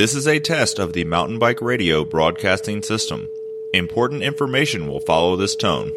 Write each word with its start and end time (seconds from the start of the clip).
This 0.00 0.14
is 0.14 0.26
a 0.26 0.40
test 0.40 0.78
of 0.78 0.94
the 0.94 1.04
Mountain 1.04 1.38
Bike 1.38 1.60
Radio 1.60 2.06
broadcasting 2.06 2.82
system. 2.82 3.28
Important 3.74 4.22
information 4.22 4.88
will 4.88 5.00
follow 5.00 5.36
this 5.36 5.54
tone. 5.54 5.92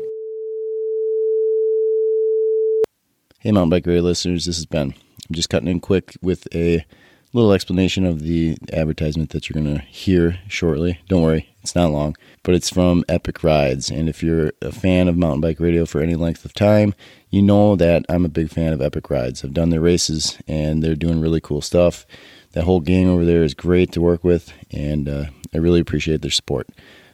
Hey, 3.39 3.53
Mountain 3.53 3.69
Bike 3.69 3.85
Radio 3.85 4.01
listeners, 4.01 4.43
this 4.43 4.57
is 4.57 4.65
Ben. 4.65 4.93
I'm 4.93 5.33
just 5.33 5.49
cutting 5.49 5.69
in 5.69 5.79
quick 5.79 6.17
with 6.21 6.53
a 6.53 6.85
little 7.31 7.53
explanation 7.53 8.05
of 8.05 8.23
the 8.23 8.57
advertisement 8.73 9.29
that 9.29 9.47
you're 9.47 9.63
going 9.63 9.73
to 9.73 9.85
hear 9.85 10.37
shortly. 10.49 10.99
Don't 11.07 11.23
worry, 11.23 11.55
it's 11.61 11.73
not 11.73 11.91
long, 11.91 12.17
but 12.43 12.55
it's 12.55 12.69
from 12.69 13.05
Epic 13.07 13.41
Rides. 13.41 13.89
And 13.89 14.09
if 14.09 14.21
you're 14.21 14.51
a 14.61 14.73
fan 14.73 15.07
of 15.07 15.15
mountain 15.15 15.39
bike 15.39 15.61
radio 15.61 15.85
for 15.85 16.01
any 16.01 16.15
length 16.15 16.43
of 16.43 16.53
time, 16.53 16.93
you 17.29 17.41
know 17.41 17.77
that 17.77 18.03
I'm 18.09 18.25
a 18.25 18.29
big 18.29 18.49
fan 18.49 18.73
of 18.73 18.81
Epic 18.81 19.09
Rides. 19.09 19.45
I've 19.45 19.53
done 19.53 19.69
their 19.69 19.79
races 19.79 20.37
and 20.45 20.83
they're 20.83 20.93
doing 20.93 21.21
really 21.21 21.39
cool 21.39 21.61
stuff. 21.61 22.05
That 22.53 22.63
whole 22.63 22.79
gang 22.79 23.07
over 23.07 23.25
there 23.25 23.43
is 23.43 23.53
great 23.53 23.91
to 23.93 24.01
work 24.01 24.23
with, 24.23 24.53
and 24.71 25.09
uh, 25.09 25.25
I 25.53 25.57
really 25.57 25.79
appreciate 25.79 26.21
their 26.21 26.31
support. 26.31 26.69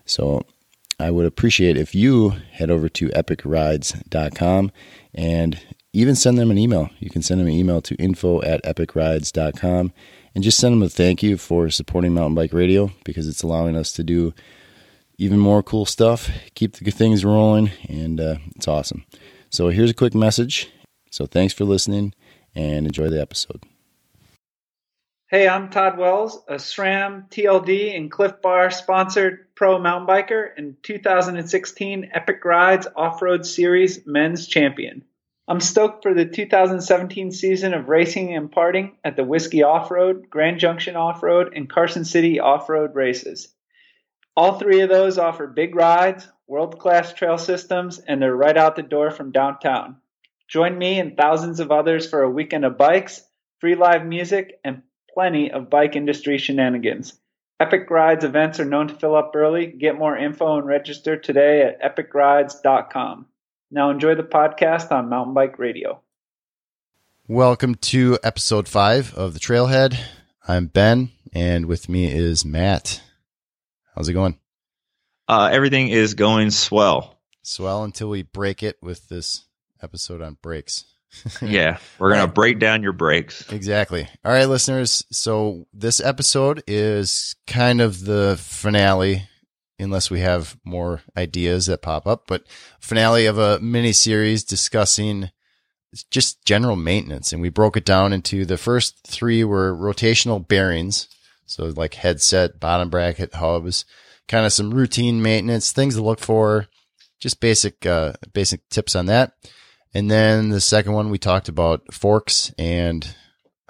So 0.06 0.44
I 1.00 1.12
would 1.12 1.26
appreciate 1.26 1.78
if 1.78 1.96
you 1.96 2.32
head 2.52 2.70
over 2.70 2.90
to 2.90 3.10
epicrides.com 3.10 4.72
and 5.14 5.60
even 5.94 6.16
send 6.16 6.38
them 6.38 6.52
an 6.52 6.58
email. 6.58 6.90
You 7.00 7.10
can 7.10 7.22
send 7.22 7.40
them 7.40 7.48
an 7.48 7.54
email 7.54 7.82
to 7.82 7.96
info 7.96 8.42
at 8.42 8.64
epicrides.com 8.64 9.94
and 10.36 10.44
just 10.44 10.60
send 10.60 10.74
them 10.74 10.84
a 10.84 10.90
thank 10.90 11.24
you 11.24 11.38
for 11.38 11.70
supporting 11.70 12.14
Mountain 12.14 12.36
Bike 12.36 12.54
Radio 12.54 12.92
because 13.04 13.28
it's 13.28 13.44
allowing 13.44 13.76
us 13.76 13.92
to 13.94 14.04
do 14.04 14.34
even 15.18 15.40
more 15.40 15.64
cool 15.64 15.86
stuff, 15.86 16.30
keep 16.56 16.74
the 16.74 16.84
good 16.84 16.94
things 16.94 17.26
rolling, 17.26 17.72
and 17.88 18.20
uh, 18.20 18.36
it's 18.56 18.68
awesome. 18.68 19.06
So 19.50 19.70
here's 19.70 19.90
a 19.90 19.96
quick 19.96 20.14
message. 20.14 20.70
So 21.12 21.26
thanks 21.26 21.54
for 21.54 21.66
listening 21.66 22.14
and 22.56 22.86
enjoy 22.86 23.10
the 23.10 23.22
episode. 23.22 23.64
Hey, 25.32 25.48
I'm 25.48 25.70
Todd 25.70 26.00
Wells, 26.00 26.42
a 26.48 26.56
SRAM, 26.56 27.30
TLD, 27.30 27.96
and 27.96 28.10
Clif 28.10 28.42
Bar 28.42 28.72
sponsored 28.72 29.54
pro 29.54 29.78
mountain 29.78 30.08
biker 30.08 30.48
and 30.58 30.82
2016 30.82 32.10
Epic 32.12 32.44
Rides 32.44 32.88
Off 32.96 33.22
Road 33.22 33.46
Series 33.46 34.08
men's 34.08 34.48
champion. 34.48 35.04
I'm 35.48 35.60
stoked 35.60 36.02
for 36.02 36.16
the 36.16 36.26
2017 36.26 37.32
season 37.32 37.76
of 37.76 37.90
racing 37.90 38.36
and 38.36 38.52
parting 38.52 38.98
at 39.04 39.16
the 39.16 39.24
Whiskey 39.24 39.62
Off 39.62 39.92
Road, 39.92 40.32
Grand 40.32 40.60
Junction 40.60 40.96
Off 40.96 41.22
Road, 41.22 41.54
and 41.56 41.70
Carson 41.70 42.06
City 42.06 42.40
Off 42.40 42.68
Road 42.68 42.96
races. 42.96 43.54
All 44.36 44.58
three 44.58 44.82
of 44.82 44.90
those 44.90 45.20
offer 45.20 45.46
big 45.46 45.76
rides, 45.76 46.28
world 46.48 46.80
class 46.80 47.14
trail 47.14 47.38
systems, 47.38 48.00
and 48.00 48.20
they're 48.20 48.36
right 48.36 48.58
out 48.58 48.76
the 48.76 48.82
door 48.82 49.12
from 49.12 49.32
downtown. 49.32 49.98
Join 50.48 50.76
me 50.76 51.00
and 51.00 51.16
thousands 51.16 51.60
of 51.60 51.72
others 51.72 52.10
for 52.10 52.24
a 52.24 52.32
weekend 52.32 52.66
of 52.66 52.80
bikes, 52.80 53.24
free 53.60 53.76
live 53.76 54.04
music, 54.08 54.60
and 54.64 54.82
plenty 55.14 55.52
of 55.52 55.70
bike 55.70 55.96
industry 55.96 56.38
shenanigans. 56.38 57.14
Epic 57.60 57.90
Rides 57.90 58.24
events 58.24 58.60
are 58.60 58.66
known 58.66 58.88
to 58.88 58.96
fill 58.96 59.16
up 59.16 59.34
early. 59.36 59.68
Get 59.68 59.98
more 59.98 60.18
info 60.18 60.58
and 60.58 60.66
register 60.66 61.18
today 61.18 61.62
at 61.62 61.96
epicrides.com. 61.96 63.26
Now 63.72 63.90
enjoy 63.90 64.16
the 64.16 64.24
podcast 64.24 64.92
on 64.92 65.10
Mountain 65.10 65.34
Bike 65.34 65.60
Radio. 65.60 66.02
Welcome 67.28 67.76
to 67.76 68.18
episode 68.24 68.68
five 68.68 69.14
of 69.14 69.34
the 69.34 69.40
Trailhead. 69.40 70.00
I'm 70.48 70.68
Ben, 70.68 71.12
and 71.34 71.66
with 71.66 71.90
me 71.90 72.06
is 72.12 72.46
Matt. 72.46 73.02
How's 73.94 74.10
it 74.10 74.14
going? 74.14 74.40
Uh, 75.28 75.50
everything 75.52 75.90
is 75.90 76.16
going 76.16 76.50
swell. 76.50 77.20
Swell 77.44 77.84
until 77.84 78.10
we 78.10 78.24
break 78.24 78.64
it 78.64 78.78
with 78.82 79.10
this 79.10 79.46
episode 79.84 80.22
on 80.22 80.38
brakes. 80.42 80.86
yeah, 81.42 81.78
we're 81.98 82.14
going 82.14 82.26
to 82.26 82.34
break 82.34 82.60
down 82.60 82.84
your 82.84 82.94
brakes. 82.94 83.50
Exactly. 83.52 84.08
All 84.24 84.32
right, 84.32 84.46
listeners. 84.46 85.06
So 85.12 85.66
this 85.74 86.00
episode 86.00 86.64
is 86.68 87.36
kind 87.48 87.82
of 87.82 88.06
the 88.06 88.38
finale 88.40 89.28
unless 89.80 90.12
we 90.12 90.20
have 90.20 90.58
more 90.64 91.02
ideas 91.18 91.68
that 91.68 91.82
pop 91.82 92.06
up. 92.06 92.26
But 92.28 92.44
finale 92.80 93.26
of 93.26 93.38
a 93.38 93.60
mini 93.60 93.94
series 93.94 94.44
discussing 94.44 95.32
just 96.12 96.44
general 96.46 96.76
maintenance. 96.76 97.34
And 97.34 97.42
we 97.42 97.50
broke 97.50 97.78
it 97.78 97.86
down 97.86 98.14
into 98.14 98.46
the 98.46 98.58
first 98.58 99.00
three 99.08 99.44
were 99.44 99.76
rotational 99.76 100.46
bearings. 100.46 101.08
So 101.46 101.66
like 101.76 101.96
headset, 101.96 102.60
bottom 102.60 102.90
bracket, 102.90 103.34
hubs, 103.34 103.86
kind 104.28 104.46
of 104.46 104.54
some 104.54 104.72
routine 104.72 105.22
maintenance, 105.22 105.72
things 105.72 105.96
to 105.96 106.04
look 106.04 106.20
for, 106.20 106.68
just 107.20 107.40
basic, 107.40 107.86
uh, 107.86 108.14
basic 108.34 108.68
tips 108.70 108.96
on 108.96 109.08
that. 109.08 109.34
And 109.94 110.10
then 110.10 110.50
the 110.50 110.62
second 110.62 110.94
one, 110.94 111.10
we 111.10 111.18
talked 111.18 111.50
about 111.50 111.94
forks 111.94 112.54
and, 112.58 113.16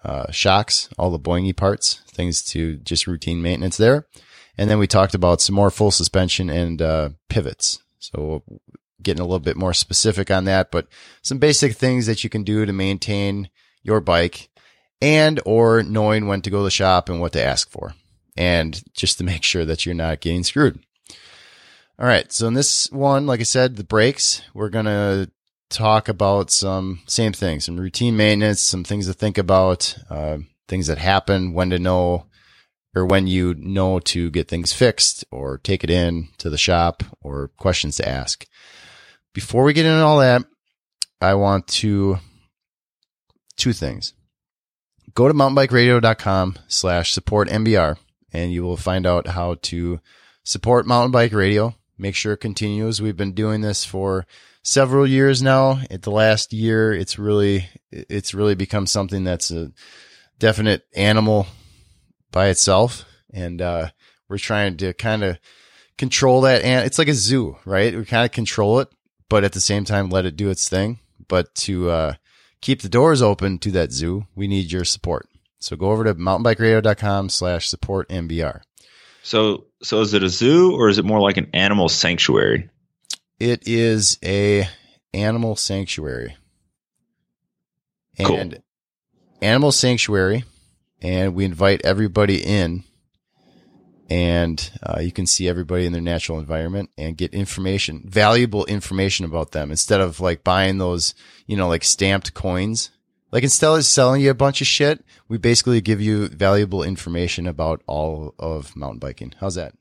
uh, 0.03 0.31
shocks, 0.31 0.89
all 0.97 1.11
the 1.11 1.19
boingy 1.19 1.55
parts, 1.55 2.01
things 2.07 2.43
to 2.51 2.77
just 2.77 3.07
routine 3.07 3.41
maintenance 3.41 3.77
there. 3.77 4.07
And 4.57 4.69
then 4.69 4.79
we 4.79 4.87
talked 4.87 5.15
about 5.15 5.39
some 5.39 5.55
more 5.55 5.71
full 5.71 5.91
suspension 5.91 6.49
and 6.49 6.81
uh, 6.81 7.09
pivots. 7.29 7.79
So 7.99 8.43
getting 9.01 9.21
a 9.21 9.25
little 9.25 9.39
bit 9.39 9.55
more 9.55 9.73
specific 9.73 10.29
on 10.29 10.45
that, 10.45 10.71
but 10.71 10.87
some 11.21 11.37
basic 11.37 11.75
things 11.75 12.05
that 12.07 12.23
you 12.23 12.29
can 12.29 12.43
do 12.43 12.65
to 12.65 12.73
maintain 12.73 13.49
your 13.83 14.01
bike 14.01 14.49
and 15.01 15.39
or 15.45 15.83
knowing 15.83 16.27
when 16.27 16.41
to 16.41 16.49
go 16.49 16.57
to 16.57 16.63
the 16.65 16.71
shop 16.71 17.07
and 17.07 17.21
what 17.21 17.31
to 17.33 17.43
ask 17.43 17.69
for. 17.69 17.93
And 18.35 18.81
just 18.93 19.17
to 19.17 19.23
make 19.23 19.43
sure 19.43 19.65
that 19.65 19.85
you're 19.85 19.95
not 19.95 20.21
getting 20.21 20.43
screwed. 20.43 20.79
All 21.97 22.05
right. 22.05 22.31
So 22.31 22.47
in 22.47 22.53
this 22.53 22.89
one, 22.91 23.25
like 23.25 23.39
I 23.41 23.43
said, 23.43 23.75
the 23.75 23.83
brakes, 23.83 24.41
we're 24.53 24.69
going 24.69 24.85
to 24.85 25.29
talk 25.69 26.07
about 26.09 26.51
some 26.51 27.01
same 27.07 27.33
things, 27.33 27.65
some 27.65 27.79
routine 27.79 28.17
maintenance, 28.17 28.61
some 28.61 28.83
things 28.83 29.07
to 29.07 29.13
think 29.13 29.37
about, 29.37 29.97
uh, 30.09 30.37
things 30.67 30.87
that 30.87 30.97
happen, 30.97 31.53
when 31.53 31.69
to 31.69 31.79
know 31.79 32.25
or 32.95 33.05
when 33.05 33.27
you 33.27 33.53
know 33.55 33.99
to 33.99 34.31
get 34.31 34.47
things 34.47 34.73
fixed 34.73 35.23
or 35.31 35.57
take 35.57 35.83
it 35.83 35.89
in 35.89 36.27
to 36.37 36.49
the 36.49 36.57
shop 36.57 37.03
or 37.21 37.49
questions 37.57 37.97
to 37.97 38.07
ask. 38.07 38.45
Before 39.33 39.63
we 39.63 39.73
get 39.73 39.85
into 39.85 40.03
all 40.03 40.19
that, 40.19 40.43
I 41.21 41.35
want 41.35 41.67
to 41.67 42.19
two 43.57 43.73
things. 43.73 44.13
Go 45.13 45.27
to 45.27 45.33
mountainbikeradio.com 45.33 46.57
slash 46.67 47.13
support 47.13 47.49
MBR 47.49 47.97
and 48.31 48.51
you 48.51 48.63
will 48.63 48.77
find 48.77 49.05
out 49.05 49.27
how 49.27 49.55
to 49.63 49.99
support 50.43 50.87
mountain 50.87 51.11
bike 51.11 51.33
radio. 51.33 51.75
Make 51.99 52.15
sure 52.15 52.33
it 52.33 52.37
continues. 52.37 53.01
We've 53.01 53.17
been 53.17 53.33
doing 53.33 53.59
this 53.59 53.83
for 53.83 54.25
several 54.63 55.05
years 55.05 55.41
now. 55.41 55.81
At 55.91 56.03
the 56.03 56.11
last 56.11 56.53
year, 56.53 56.93
it's 56.93 57.19
really, 57.19 57.69
it's 57.91 58.33
really 58.33 58.55
become 58.55 58.87
something 58.87 59.25
that's 59.25 59.51
a 59.51 59.73
definite 60.39 60.87
animal 60.95 61.45
by 62.31 62.47
itself. 62.47 63.03
And, 63.33 63.61
uh, 63.61 63.89
we're 64.29 64.37
trying 64.37 64.77
to 64.77 64.93
kind 64.93 65.23
of 65.23 65.39
control 65.97 66.41
that. 66.41 66.63
And 66.63 66.85
it's 66.85 66.97
like 66.97 67.09
a 67.09 67.13
zoo, 67.13 67.57
right? 67.65 67.93
We 67.93 68.05
kind 68.05 68.25
of 68.25 68.31
control 68.31 68.79
it, 68.79 68.87
but 69.27 69.43
at 69.43 69.51
the 69.51 69.59
same 69.59 69.83
time, 69.83 70.09
let 70.09 70.25
it 70.25 70.37
do 70.37 70.49
its 70.49 70.69
thing. 70.69 70.99
But 71.27 71.53
to, 71.55 71.89
uh, 71.89 72.13
keep 72.61 72.81
the 72.81 72.89
doors 72.89 73.21
open 73.21 73.59
to 73.59 73.71
that 73.71 73.91
zoo, 73.91 74.25
we 74.35 74.47
need 74.47 74.71
your 74.71 74.85
support. 74.85 75.27
So 75.59 75.75
go 75.75 75.91
over 75.91 76.05
to 76.05 76.15
mountainbikeradio.com 76.15 77.29
slash 77.29 77.67
support 77.67 78.07
MBR. 78.07 78.61
So, 79.21 79.65
so 79.81 80.01
is 80.01 80.13
it 80.13 80.23
a 80.23 80.29
zoo 80.29 80.75
or 80.75 80.89
is 80.89 80.97
it 80.97 81.05
more 81.05 81.19
like 81.19 81.37
an 81.37 81.49
animal 81.53 81.89
sanctuary? 81.89 82.69
It 83.39 83.67
is 83.67 84.17
a 84.23 84.67
animal 85.13 85.55
sanctuary. 85.55 86.35
And 88.17 88.27
cool. 88.27 88.63
animal 89.41 89.71
sanctuary 89.71 90.43
and 91.01 91.33
we 91.33 91.45
invite 91.45 91.81
everybody 91.85 92.43
in 92.43 92.83
and 94.09 94.71
uh, 94.81 94.99
you 94.99 95.11
can 95.11 95.27
see 95.27 95.47
everybody 95.47 95.85
in 95.85 95.93
their 95.93 96.01
natural 96.01 96.39
environment 96.39 96.89
and 96.97 97.15
get 97.15 97.33
information, 97.33 98.03
valuable 98.05 98.65
information 98.65 99.23
about 99.23 99.51
them 99.51 99.69
instead 99.69 100.01
of 100.01 100.19
like 100.19 100.43
buying 100.43 100.79
those, 100.79 101.13
you 101.45 101.55
know, 101.55 101.67
like 101.67 101.83
stamped 101.83 102.33
coins. 102.33 102.89
Like 103.31 103.43
instead 103.43 103.69
of 103.69 103.85
selling 103.85 104.21
you 104.21 104.31
a 104.31 104.35
bunch 104.35 104.61
of 104.61 104.67
shit, 104.67 105.03
we 105.27 105.37
basically 105.37 105.81
give 105.81 106.01
you 106.01 106.27
valuable 106.29 106.83
information 106.83 107.47
about 107.47 107.81
all 107.85 108.33
of 108.39 108.75
mountain 108.75 108.99
biking. 108.99 109.33
How's 109.39 109.55
that? 109.55 109.73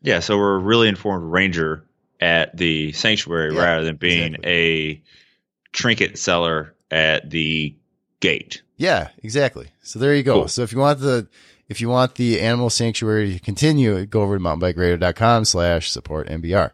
Yeah, 0.00 0.20
so 0.20 0.38
we're 0.38 0.56
a 0.56 0.60
really 0.60 0.88
informed 0.88 1.30
ranger 1.32 1.84
at 2.20 2.56
the 2.56 2.92
sanctuary 2.92 3.54
yeah, 3.54 3.62
rather 3.62 3.84
than 3.84 3.96
being 3.96 4.34
exactly. 4.34 4.52
a 4.52 5.02
trinket 5.72 6.18
seller 6.18 6.74
at 6.90 7.28
the 7.30 7.74
gate. 8.20 8.62
Yeah, 8.76 9.08
exactly. 9.22 9.68
So 9.82 9.98
there 9.98 10.14
you 10.14 10.22
go. 10.22 10.34
Cool. 10.34 10.48
So 10.48 10.62
if 10.62 10.72
you 10.72 10.78
want 10.78 11.00
the 11.00 11.28
if 11.68 11.80
you 11.80 11.88
want 11.88 12.14
the 12.14 12.40
animal 12.40 12.70
sanctuary 12.70 13.34
to 13.34 13.38
continue, 13.40 14.06
go 14.06 14.22
over 14.22 14.38
to 14.38 14.42
mountainbikeradio.com 14.42 15.44
slash 15.44 15.90
support 15.90 16.28
MBR. 16.28 16.70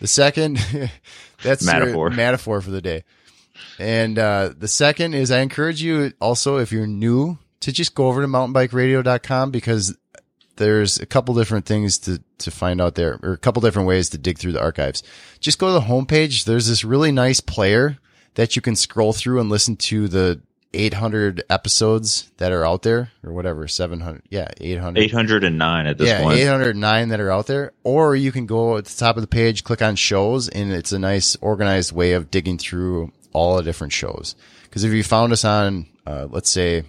The 0.00 0.06
second, 0.06 0.58
that's 1.42 1.64
metaphor. 1.64 2.10
metaphor 2.10 2.60
for 2.60 2.70
the 2.70 2.82
day. 2.82 3.04
And 3.78 4.18
uh, 4.18 4.50
the 4.56 4.68
second 4.68 5.14
is 5.14 5.30
I 5.30 5.40
encourage 5.40 5.82
you 5.82 6.12
also, 6.20 6.58
if 6.58 6.72
you're 6.72 6.86
new, 6.86 7.38
to 7.60 7.72
just 7.72 7.94
go 7.94 8.08
over 8.08 8.20
to 8.20 8.26
mountainbikeradio.com 8.26 9.50
because 9.50 9.96
there's 10.56 10.98
a 10.98 11.06
couple 11.06 11.34
different 11.34 11.64
things 11.64 11.98
to, 12.00 12.22
to 12.38 12.50
find 12.50 12.80
out 12.80 12.94
there, 12.94 13.18
or 13.22 13.32
a 13.32 13.38
couple 13.38 13.62
different 13.62 13.88
ways 13.88 14.10
to 14.10 14.18
dig 14.18 14.38
through 14.38 14.52
the 14.52 14.60
archives. 14.60 15.02
Just 15.40 15.58
go 15.58 15.68
to 15.68 15.72
the 15.72 15.92
homepage. 15.92 16.44
There's 16.44 16.66
this 16.66 16.84
really 16.84 17.12
nice 17.12 17.40
player 17.40 17.98
that 18.34 18.56
you 18.56 18.62
can 18.62 18.76
scroll 18.76 19.12
through 19.12 19.40
and 19.40 19.48
listen 19.48 19.76
to 19.76 20.08
the 20.08 20.40
800 20.72 21.42
episodes 21.50 22.30
that 22.36 22.52
are 22.52 22.64
out 22.64 22.82
there 22.82 23.10
or 23.24 23.32
whatever 23.32 23.66
700 23.66 24.22
yeah 24.30 24.46
800 24.60 25.02
809 25.02 25.86
at 25.86 25.98
this 25.98 26.08
point. 26.08 26.20
yeah 26.20 26.22
point 26.22 26.38
809 26.38 27.08
that 27.08 27.20
are 27.20 27.30
out 27.30 27.48
there 27.48 27.72
or 27.82 28.14
you 28.14 28.30
can 28.30 28.46
go 28.46 28.76
at 28.76 28.84
the 28.84 28.96
top 28.96 29.16
of 29.16 29.22
the 29.22 29.26
page 29.26 29.64
click 29.64 29.82
on 29.82 29.96
shows 29.96 30.48
and 30.48 30.70
it's 30.70 30.92
a 30.92 30.98
nice 31.00 31.36
organized 31.40 31.90
way 31.90 32.12
of 32.12 32.30
digging 32.30 32.56
through 32.56 33.10
all 33.32 33.56
the 33.56 33.62
different 33.62 33.92
shows 33.92 34.34
because 34.64 34.84
if 34.84 34.92
you 34.92 35.02
found 35.02 35.32
us 35.32 35.44
on 35.44 35.86
uh, 36.06 36.26
let's 36.30 36.50
say 36.50 36.84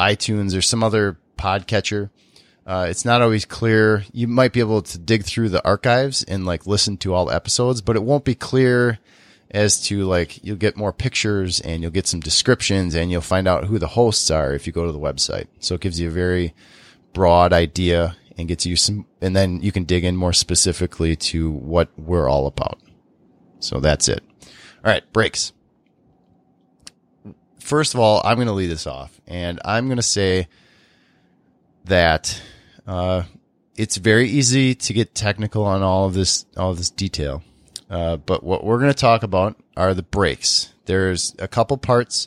itunes 0.00 0.56
or 0.56 0.62
some 0.62 0.82
other 0.82 1.18
podcatcher 1.36 2.10
uh, 2.66 2.86
it's 2.88 3.04
not 3.04 3.22
always 3.22 3.44
clear 3.44 4.04
you 4.12 4.28
might 4.28 4.52
be 4.52 4.60
able 4.60 4.82
to 4.82 4.98
dig 4.98 5.24
through 5.24 5.48
the 5.48 5.64
archives 5.64 6.22
and 6.24 6.46
like 6.46 6.66
listen 6.66 6.96
to 6.96 7.12
all 7.12 7.26
the 7.26 7.34
episodes 7.34 7.80
but 7.80 7.96
it 7.96 8.02
won't 8.02 8.24
be 8.24 8.34
clear 8.34 8.98
as 9.52 9.80
to 9.82 10.04
like 10.04 10.42
you'll 10.42 10.56
get 10.56 10.76
more 10.76 10.92
pictures 10.92 11.60
and 11.60 11.82
you'll 11.82 11.90
get 11.90 12.06
some 12.06 12.20
descriptions 12.20 12.94
and 12.94 13.10
you'll 13.10 13.20
find 13.20 13.46
out 13.46 13.64
who 13.64 13.78
the 13.78 13.88
hosts 13.88 14.30
are 14.30 14.54
if 14.54 14.66
you 14.66 14.72
go 14.72 14.86
to 14.86 14.92
the 14.92 14.98
website. 14.98 15.46
So 15.60 15.74
it 15.74 15.82
gives 15.82 16.00
you 16.00 16.08
a 16.08 16.12
very 16.12 16.54
broad 17.12 17.52
idea 17.52 18.16
and 18.38 18.48
gets 18.48 18.64
you 18.64 18.76
some, 18.76 19.06
and 19.20 19.36
then 19.36 19.60
you 19.60 19.70
can 19.70 19.84
dig 19.84 20.04
in 20.04 20.16
more 20.16 20.32
specifically 20.32 21.14
to 21.16 21.50
what 21.50 21.90
we're 21.98 22.28
all 22.28 22.46
about. 22.46 22.80
So 23.60 23.78
that's 23.78 24.08
it. 24.08 24.24
All 24.84 24.90
right, 24.90 25.12
brakes. 25.12 25.52
First 27.60 27.94
of 27.94 28.00
all, 28.00 28.20
I'm 28.24 28.36
going 28.36 28.48
to 28.48 28.52
lead 28.52 28.70
this 28.70 28.86
off 28.86 29.20
and 29.26 29.60
I'm 29.64 29.86
going 29.86 29.96
to 29.96 30.02
say 30.02 30.48
that, 31.84 32.40
uh, 32.86 33.22
it's 33.76 33.96
very 33.96 34.28
easy 34.28 34.74
to 34.74 34.92
get 34.92 35.14
technical 35.14 35.64
on 35.64 35.82
all 35.82 36.06
of 36.06 36.14
this, 36.14 36.44
all 36.56 36.72
of 36.72 36.78
this 36.78 36.90
detail 36.90 37.42
uh, 37.92 38.16
but 38.16 38.42
what 38.42 38.64
we're 38.64 38.78
going 38.78 38.90
to 38.90 38.98
talk 38.98 39.22
about 39.22 39.54
are 39.76 39.92
the 39.92 40.02
brakes. 40.02 40.72
There's 40.86 41.36
a 41.38 41.46
couple 41.46 41.76
parts 41.76 42.26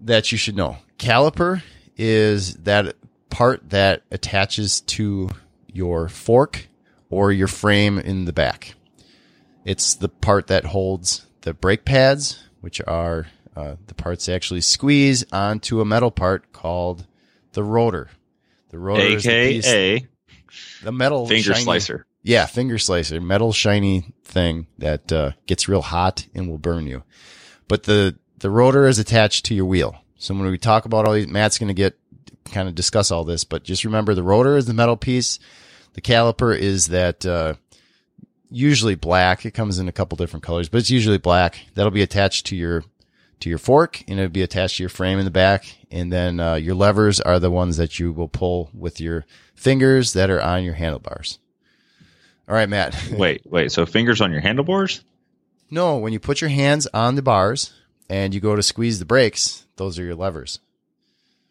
that 0.00 0.32
you 0.32 0.38
should 0.38 0.56
know. 0.56 0.78
Caliper 0.98 1.62
is 1.98 2.54
that 2.54 2.96
part 3.28 3.68
that 3.68 4.02
attaches 4.10 4.80
to 4.80 5.28
your 5.70 6.08
fork 6.08 6.68
or 7.10 7.32
your 7.32 7.48
frame 7.48 7.98
in 7.98 8.24
the 8.24 8.32
back. 8.32 8.74
It's 9.70 9.94
the 9.94 10.08
part 10.08 10.48
that 10.48 10.64
holds 10.64 11.26
the 11.42 11.54
brake 11.54 11.84
pads, 11.84 12.42
which 12.60 12.80
are 12.88 13.28
uh, 13.54 13.76
the 13.86 13.94
parts 13.94 14.26
they 14.26 14.34
actually 14.34 14.62
squeeze 14.62 15.24
onto 15.32 15.80
a 15.80 15.84
metal 15.84 16.10
part 16.10 16.52
called 16.52 17.06
the 17.52 17.62
rotor. 17.62 18.10
The 18.70 18.80
rotor, 18.80 19.02
aka 19.02 19.54
is 19.54 19.64
the, 19.64 20.00
piece, 20.00 20.82
the 20.82 20.90
metal 20.90 21.28
finger 21.28 21.52
shiny, 21.54 21.62
slicer. 21.62 22.04
Yeah, 22.24 22.46
finger 22.46 22.78
slicer, 22.78 23.20
metal 23.20 23.52
shiny 23.52 24.12
thing 24.24 24.66
that 24.78 25.12
uh, 25.12 25.30
gets 25.46 25.68
real 25.68 25.82
hot 25.82 26.26
and 26.34 26.48
will 26.48 26.58
burn 26.58 26.88
you. 26.88 27.04
But 27.68 27.84
the 27.84 28.18
the 28.40 28.50
rotor 28.50 28.88
is 28.88 28.98
attached 28.98 29.44
to 29.44 29.54
your 29.54 29.66
wheel. 29.66 30.02
So 30.16 30.34
when 30.34 30.50
we 30.50 30.58
talk 30.58 30.84
about 30.84 31.06
all 31.06 31.12
these, 31.12 31.28
Matt's 31.28 31.58
going 31.58 31.68
to 31.68 31.74
get 31.74 31.96
kind 32.44 32.68
of 32.68 32.74
discuss 32.74 33.12
all 33.12 33.22
this, 33.22 33.44
but 33.44 33.62
just 33.62 33.84
remember 33.84 34.16
the 34.16 34.24
rotor 34.24 34.56
is 34.56 34.66
the 34.66 34.74
metal 34.74 34.96
piece. 34.96 35.38
The 35.92 36.00
caliper 36.00 36.58
is 36.58 36.88
that 36.88 37.24
uh, 37.24 37.54
usually 38.50 38.94
black. 38.94 39.44
It 39.46 39.52
comes 39.52 39.78
in 39.78 39.88
a 39.88 39.92
couple 39.92 40.16
different 40.16 40.44
colors, 40.44 40.68
but 40.68 40.78
it's 40.78 40.90
usually 40.90 41.18
black. 41.18 41.66
That'll 41.74 41.90
be 41.90 42.02
attached 42.02 42.46
to 42.46 42.56
your 42.56 42.84
to 43.40 43.48
your 43.48 43.58
fork 43.58 44.02
and 44.06 44.20
it'll 44.20 44.30
be 44.30 44.42
attached 44.42 44.76
to 44.76 44.82
your 44.82 44.90
frame 44.90 45.18
in 45.18 45.24
the 45.24 45.30
back. 45.30 45.64
And 45.90 46.12
then 46.12 46.40
uh, 46.40 46.54
your 46.54 46.74
levers 46.74 47.20
are 47.20 47.38
the 47.38 47.50
ones 47.50 47.78
that 47.78 47.98
you 47.98 48.12
will 48.12 48.28
pull 48.28 48.70
with 48.74 49.00
your 49.00 49.24
fingers 49.54 50.12
that 50.12 50.30
are 50.30 50.42
on 50.42 50.62
your 50.62 50.74
handlebars. 50.74 51.38
All 52.48 52.54
right, 52.54 52.68
Matt. 52.68 52.96
wait, 53.12 53.42
wait. 53.46 53.72
So 53.72 53.86
fingers 53.86 54.20
on 54.20 54.30
your 54.30 54.40
handlebars? 54.40 55.02
No, 55.70 55.96
when 55.96 56.12
you 56.12 56.20
put 56.20 56.40
your 56.40 56.50
hands 56.50 56.86
on 56.92 57.14
the 57.14 57.22
bars 57.22 57.72
and 58.08 58.34
you 58.34 58.40
go 58.40 58.56
to 58.56 58.62
squeeze 58.62 58.98
the 58.98 59.04
brakes, 59.04 59.66
those 59.76 59.98
are 59.98 60.04
your 60.04 60.16
levers. 60.16 60.58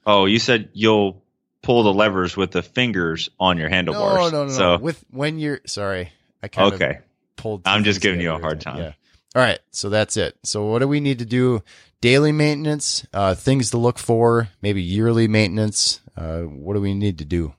Oh, 0.06 0.25
you 0.25 0.40
said 0.40 0.69
you'll 0.74 1.24
pull 1.62 1.84
the 1.84 1.94
levers 1.94 2.36
with 2.36 2.52
the 2.52 2.62
fingers 2.62 3.30
on 3.40 3.57
your 3.57 3.69
handlebars. 3.69 4.31
No, 4.31 4.44
no, 4.44 4.45
no. 4.45 4.52
So, 4.52 4.75
no. 4.75 4.78
With 4.78 5.04
when 5.10 5.40
you're 5.40 5.62
sorry, 5.66 6.12
I 6.42 6.48
kind 6.48 6.74
okay. 6.74 6.90
of 6.90 7.36
pulled. 7.36 7.62
I'm 7.66 7.84
just 7.84 8.02
giving 8.02 8.22
you 8.22 8.32
a 8.32 8.40
hard 8.40 8.62
time. 8.62 8.78
Yeah. 8.78 8.94
All 9.36 9.44
right, 9.44 9.60
so 9.72 9.90
that's 9.90 10.18
it. 10.18 10.38
So 10.44 10.66
what 10.66 10.80
do 10.80 10.88
we 10.88 11.00
need 11.00 11.20
to 11.20 11.26
do? 11.26 11.62
Daily 12.02 12.32
maintenance, 12.32 13.06
uh, 13.14 13.36
things 13.36 13.72
to 13.72 13.78
look 13.78 14.00
for, 14.00 14.50
maybe 14.62 14.82
yearly 14.82 15.28
maintenance. 15.28 16.02
Uh, 16.18 16.42
what 16.42 16.74
do 16.74 16.82
we 16.82 16.96
need 16.96 17.20
to 17.20 17.26
do? 17.26 17.54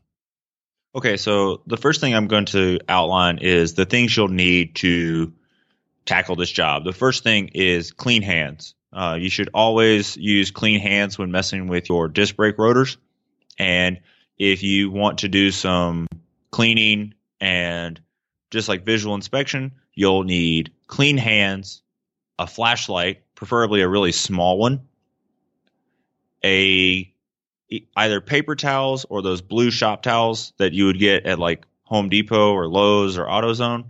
Okay, 0.94 1.16
so 1.16 1.62
the 1.66 1.76
first 1.76 2.00
thing 2.00 2.14
I'm 2.14 2.26
going 2.26 2.46
to 2.46 2.80
outline 2.88 3.38
is 3.38 3.74
the 3.74 3.84
things 3.84 4.16
you'll 4.16 4.28
need 4.28 4.74
to 4.76 5.32
tackle 6.04 6.34
this 6.34 6.50
job. 6.50 6.82
The 6.82 6.92
first 6.92 7.22
thing 7.22 7.50
is 7.54 7.92
clean 7.92 8.22
hands. 8.22 8.74
Uh, 8.92 9.16
you 9.20 9.30
should 9.30 9.50
always 9.54 10.16
use 10.16 10.50
clean 10.50 10.80
hands 10.80 11.16
when 11.16 11.30
messing 11.30 11.68
with 11.68 11.88
your 11.88 12.08
disc 12.08 12.34
brake 12.34 12.58
rotors. 12.58 12.96
And 13.58 14.00
if 14.36 14.64
you 14.64 14.90
want 14.90 15.18
to 15.18 15.28
do 15.28 15.52
some 15.52 16.08
cleaning 16.50 17.14
and 17.40 18.00
just 18.50 18.68
like 18.68 18.84
visual 18.84 19.14
inspection, 19.14 19.72
you'll 19.94 20.24
need 20.24 20.72
clean 20.86 21.16
hands, 21.16 21.82
a 22.38 22.46
flashlight, 22.46 23.22
preferably 23.34 23.80
a 23.80 23.88
really 23.88 24.12
small 24.12 24.58
one, 24.58 24.80
a 26.44 27.12
either 27.96 28.20
paper 28.20 28.56
towels 28.56 29.06
or 29.08 29.22
those 29.22 29.40
blue 29.40 29.70
shop 29.70 30.02
towels 30.02 30.52
that 30.58 30.72
you 30.72 30.86
would 30.86 30.98
get 30.98 31.26
at 31.26 31.38
like 31.38 31.64
Home 31.84 32.08
Depot 32.08 32.52
or 32.52 32.66
Lowe's 32.66 33.18
or 33.18 33.26
AutoZone, 33.26 33.86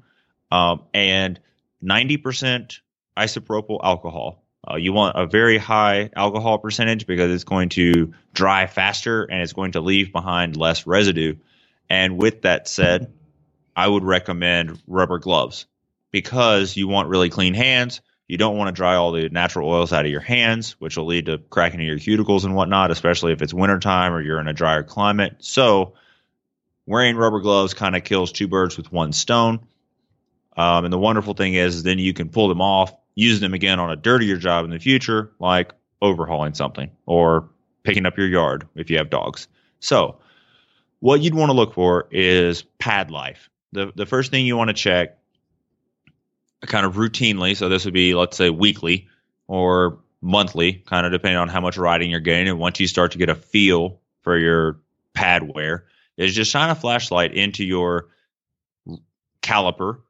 um, 0.50 0.82
and 0.92 1.40
90% 1.82 2.80
isopropyl 3.16 3.80
alcohol. 3.82 4.44
Uh, 4.68 4.76
you 4.76 4.92
want 4.92 5.16
a 5.16 5.26
very 5.26 5.56
high 5.56 6.10
alcohol 6.14 6.58
percentage 6.58 7.06
because 7.06 7.30
it's 7.30 7.44
going 7.44 7.70
to 7.70 8.12
dry 8.34 8.66
faster 8.66 9.24
and 9.24 9.40
it's 9.40 9.54
going 9.54 9.72
to 9.72 9.80
leave 9.80 10.12
behind 10.12 10.56
less 10.56 10.86
residue. 10.86 11.36
And 11.88 12.18
with 12.18 12.42
that 12.42 12.68
said, 12.68 13.12
I 13.76 13.86
would 13.86 14.04
recommend 14.04 14.80
rubber 14.86 15.18
gloves 15.18 15.66
because 16.10 16.76
you 16.76 16.88
want 16.88 17.08
really 17.08 17.30
clean 17.30 17.54
hands. 17.54 18.00
You 18.28 18.36
don't 18.36 18.56
want 18.56 18.68
to 18.68 18.72
dry 18.72 18.94
all 18.94 19.12
the 19.12 19.28
natural 19.28 19.68
oils 19.68 19.92
out 19.92 20.04
of 20.04 20.10
your 20.10 20.20
hands, 20.20 20.72
which 20.78 20.96
will 20.96 21.06
lead 21.06 21.26
to 21.26 21.38
cracking 21.38 21.80
of 21.80 21.86
your 21.86 21.98
cuticles 21.98 22.44
and 22.44 22.54
whatnot, 22.54 22.90
especially 22.90 23.32
if 23.32 23.42
it's 23.42 23.52
wintertime 23.52 24.12
or 24.12 24.20
you're 24.20 24.40
in 24.40 24.46
a 24.46 24.52
drier 24.52 24.84
climate. 24.84 25.36
So, 25.40 25.94
wearing 26.86 27.16
rubber 27.16 27.40
gloves 27.40 27.74
kind 27.74 27.96
of 27.96 28.04
kills 28.04 28.30
two 28.30 28.46
birds 28.46 28.76
with 28.76 28.92
one 28.92 29.12
stone. 29.12 29.66
Um, 30.56 30.84
and 30.84 30.92
the 30.92 30.98
wonderful 30.98 31.34
thing 31.34 31.54
is, 31.54 31.76
is, 31.76 31.82
then 31.82 31.98
you 31.98 32.12
can 32.12 32.28
pull 32.28 32.48
them 32.48 32.60
off, 32.60 32.92
use 33.14 33.40
them 33.40 33.54
again 33.54 33.80
on 33.80 33.90
a 33.90 33.96
dirtier 33.96 34.36
job 34.36 34.64
in 34.64 34.70
the 34.70 34.78
future, 34.78 35.32
like 35.38 35.72
overhauling 36.02 36.54
something 36.54 36.90
or 37.06 37.48
picking 37.82 38.06
up 38.06 38.16
your 38.16 38.28
yard 38.28 38.68
if 38.74 38.90
you 38.90 38.98
have 38.98 39.10
dogs. 39.10 39.48
So, 39.80 40.18
what 41.00 41.20
you'd 41.20 41.34
want 41.34 41.50
to 41.50 41.56
look 41.56 41.74
for 41.74 42.06
is 42.10 42.62
pad 42.78 43.10
life. 43.10 43.48
The, 43.72 43.92
the 43.94 44.06
first 44.06 44.30
thing 44.30 44.46
you 44.46 44.56
want 44.56 44.68
to 44.68 44.74
check 44.74 45.18
kind 46.66 46.86
of 46.86 46.94
routinely. 46.94 47.56
So 47.56 47.68
this 47.68 47.84
would 47.84 47.94
be, 47.94 48.14
let's 48.14 48.36
say, 48.36 48.50
weekly 48.50 49.08
or 49.46 50.00
monthly, 50.20 50.74
kind 50.74 51.06
of 51.06 51.12
depending 51.12 51.38
on 51.38 51.48
how 51.48 51.60
much 51.60 51.76
riding 51.76 52.10
you're 52.10 52.20
getting. 52.20 52.48
And 52.48 52.58
once 52.58 52.80
you 52.80 52.86
start 52.86 53.12
to 53.12 53.18
get 53.18 53.28
a 53.28 53.34
feel 53.34 54.00
for 54.22 54.36
your 54.36 54.80
pad 55.14 55.42
wear, 55.42 55.86
is 56.16 56.34
just 56.34 56.50
shine 56.50 56.70
a 56.70 56.74
flashlight 56.74 57.32
into 57.34 57.64
your 57.64 58.08
caliper 59.42 60.00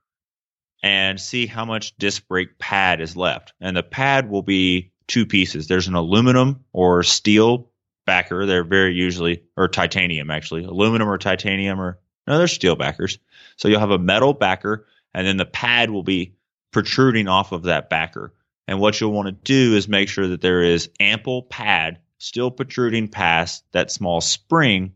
and 0.83 1.21
see 1.21 1.47
how 1.47 1.65
much 1.65 1.97
disc 1.99 2.27
brake 2.27 2.59
pad 2.59 3.01
is 3.01 3.17
left. 3.17 3.53
And 3.61 3.77
the 3.77 3.83
pad 3.83 4.29
will 4.29 4.43
be 4.43 4.93
two 5.07 5.27
pieces. 5.27 5.69
There's 5.69 5.89
an 5.89 5.95
aluminum 5.95 6.65
or 6.73 7.03
steel 7.03 7.71
backer. 8.07 8.47
They're 8.47 8.65
very 8.65 8.95
usually, 8.95 9.45
or 9.57 9.69
titanium 9.69 10.31
actually, 10.31 10.65
aluminum 10.65 11.09
or 11.09 11.19
titanium 11.19 11.81
or 11.81 12.01
no, 12.31 12.39
they're 12.39 12.49
steel 12.49 12.77
backers. 12.77 13.19
So 13.57 13.69
you'll 13.69 13.81
have 13.81 13.91
a 13.91 13.99
metal 13.99 14.33
backer 14.33 14.87
and 15.13 15.27
then 15.27 15.37
the 15.37 15.45
pad 15.45 15.91
will 15.91 16.03
be 16.03 16.37
protruding 16.71 17.29
off 17.29 17.53
of 17.53 17.65
that 17.65 17.91
backer. 17.91 18.33
And 18.69 18.79
what 18.79 19.01
you'll 19.01 19.13
want 19.13 19.27
to 19.27 19.33
do 19.33 19.75
is 19.75 19.89
make 19.89 20.09
sure 20.09 20.29
that 20.29 20.41
there 20.41 20.63
is 20.63 20.91
ample 21.01 21.43
pad 21.43 21.99
still 22.19 22.51
protruding 22.51 23.09
past 23.09 23.65
that 23.73 23.91
small 23.91 24.21
spring 24.21 24.95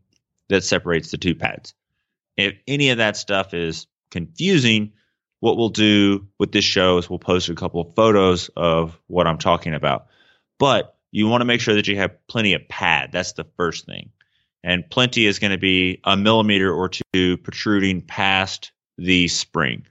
that 0.49 0.63
separates 0.63 1.11
the 1.11 1.19
two 1.19 1.35
pads. 1.35 1.75
If 2.37 2.55
any 2.69 2.91
of 2.91 2.99
that 2.99 3.17
stuff 3.17 3.55
is 3.55 3.87
confusing, 4.11 4.93
what 5.41 5.57
we'll 5.57 5.71
do 5.71 6.29
with 6.39 6.53
this 6.53 6.65
show 6.65 6.99
is 6.99 7.11
we'll 7.11 7.19
post 7.19 7.49
a 7.49 7.55
couple 7.55 7.81
of 7.81 7.95
photos 7.95 8.49
of 8.57 8.99
what 9.09 9.27
I'm 9.27 9.39
talking 9.39 9.75
about. 9.75 10.07
But 10.59 10.97
you 11.11 11.29
want 11.29 11.41
to 11.41 11.47
make 11.47 11.61
sure 11.61 11.75
that 11.75 11.89
you 11.89 11.97
have 11.97 12.27
plenty 12.29 12.55
of 12.55 12.69
pad. 12.69 13.11
That's 13.13 13.33
the 13.33 13.47
first 13.57 13.87
thing. 13.87 14.11
And 14.65 14.89
plenty 14.91 15.27
is 15.27 15.39
going 15.39 15.51
to 15.53 15.59
be 15.59 16.01
a 16.05 16.17
millimeter 16.17 16.73
or 16.73 16.89
two 16.89 17.37
protruding 17.37 18.01
past 18.01 18.73
the 18.97 19.29
spring. 19.29 19.87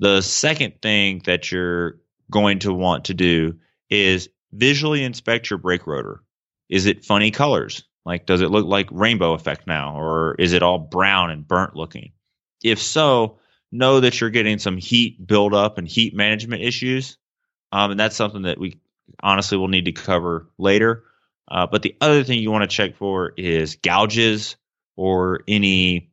The 0.00 0.20
second 0.22 0.82
thing 0.82 1.22
that 1.24 1.52
you're 1.52 1.98
going 2.30 2.58
to 2.60 2.74
want 2.74 3.04
to 3.06 3.14
do 3.14 3.56
is 3.90 4.28
visually 4.52 5.04
inspect 5.04 5.48
your 5.48 5.58
brake 5.58 5.86
rotor. 5.86 6.20
Is 6.68 6.86
it 6.86 7.04
funny 7.04 7.30
colors? 7.30 7.84
Like, 8.04 8.26
does 8.26 8.40
it 8.40 8.50
look 8.50 8.66
like 8.66 8.88
rainbow 8.90 9.34
effect 9.34 9.66
now, 9.66 9.98
or 9.98 10.34
is 10.38 10.52
it 10.52 10.62
all 10.62 10.78
brown 10.78 11.30
and 11.30 11.46
burnt 11.46 11.76
looking? 11.76 12.12
If 12.62 12.82
so, 12.82 13.38
know 13.70 14.00
that 14.00 14.20
you're 14.20 14.30
getting 14.30 14.58
some 14.58 14.78
heat 14.78 15.26
buildup 15.26 15.78
and 15.78 15.86
heat 15.86 16.14
management 16.14 16.62
issues. 16.62 17.16
Um, 17.70 17.92
and 17.92 18.00
that's 18.00 18.16
something 18.16 18.42
that 18.42 18.58
we 18.58 18.80
honestly 19.22 19.58
we'll 19.58 19.68
need 19.68 19.84
to 19.84 19.92
cover 19.92 20.48
later. 20.58 21.04
Uh, 21.50 21.66
but 21.66 21.82
the 21.82 21.96
other 22.00 22.24
thing 22.24 22.40
you 22.40 22.50
want 22.50 22.68
to 22.68 22.76
check 22.76 22.96
for 22.96 23.32
is 23.36 23.76
gouges 23.76 24.56
or 24.96 25.40
any 25.48 26.10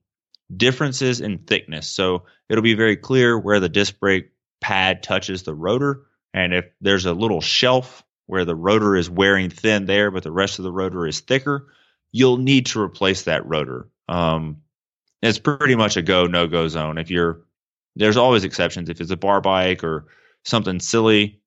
differences 0.56 1.22
in 1.22 1.40
thickness. 1.40 1.88
So 1.88 2.24
it'll 2.50 2.62
be 2.62 2.76
very 2.76 2.96
clear 2.98 3.38
where 3.38 3.60
the 3.60 3.70
disc 3.70 4.00
brake 4.00 4.32
pad 4.62 5.04
touches 5.04 5.44
the 5.44 5.54
rotor. 5.54 6.04
And 6.34 6.54
if 6.54 6.66
there's 6.82 7.06
a 7.06 7.14
little 7.14 7.42
shelf 7.42 8.04
where 8.28 8.46
the 8.46 8.56
rotor 8.56 8.96
is 8.96 9.10
wearing 9.10 9.50
thin 9.50 9.86
there, 9.86 10.12
but 10.12 10.24
the 10.24 10.32
rest 10.32 10.60
of 10.60 10.64
the 10.64 10.72
rotor 10.72 11.06
is 11.06 11.20
thicker, 11.20 11.68
you'll 12.12 12.38
need 12.38 12.68
to 12.68 12.82
replace 12.82 13.24
that 13.24 13.46
rotor. 13.46 13.90
Um, 14.08 14.62
it's 15.22 15.40
pretty 15.40 15.76
much 15.76 15.98
a 15.98 16.02
go 16.02 16.28
no 16.28 16.48
go 16.48 16.68
zone. 16.68 16.98
If 16.98 17.10
you're 17.10 17.46
there's 17.96 18.18
always 18.18 18.44
exceptions. 18.44 18.90
If 18.90 19.02
it's 19.02 19.12
a 19.12 19.18
bar 19.18 19.42
bike 19.42 19.84
or 19.84 20.08
something 20.44 20.80
silly, 20.80 21.42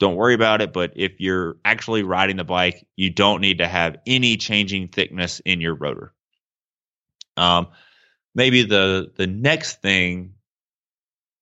don't 0.00 0.16
worry 0.16 0.34
about 0.34 0.62
it. 0.62 0.72
But 0.72 0.94
if 0.96 1.20
you're 1.20 1.58
actually 1.64 2.02
riding 2.02 2.36
the 2.36 2.44
bike, 2.44 2.84
you 2.96 3.10
don't 3.10 3.40
need 3.40 3.58
to 3.58 3.68
have 3.68 3.98
any 4.06 4.36
changing 4.36 4.88
thickness 4.88 5.40
in 5.44 5.60
your 5.60 5.74
rotor. 5.74 6.12
Um, 7.36 7.68
maybe 8.34 8.64
the 8.64 9.12
the 9.14 9.26
next 9.26 9.82
thing 9.82 10.34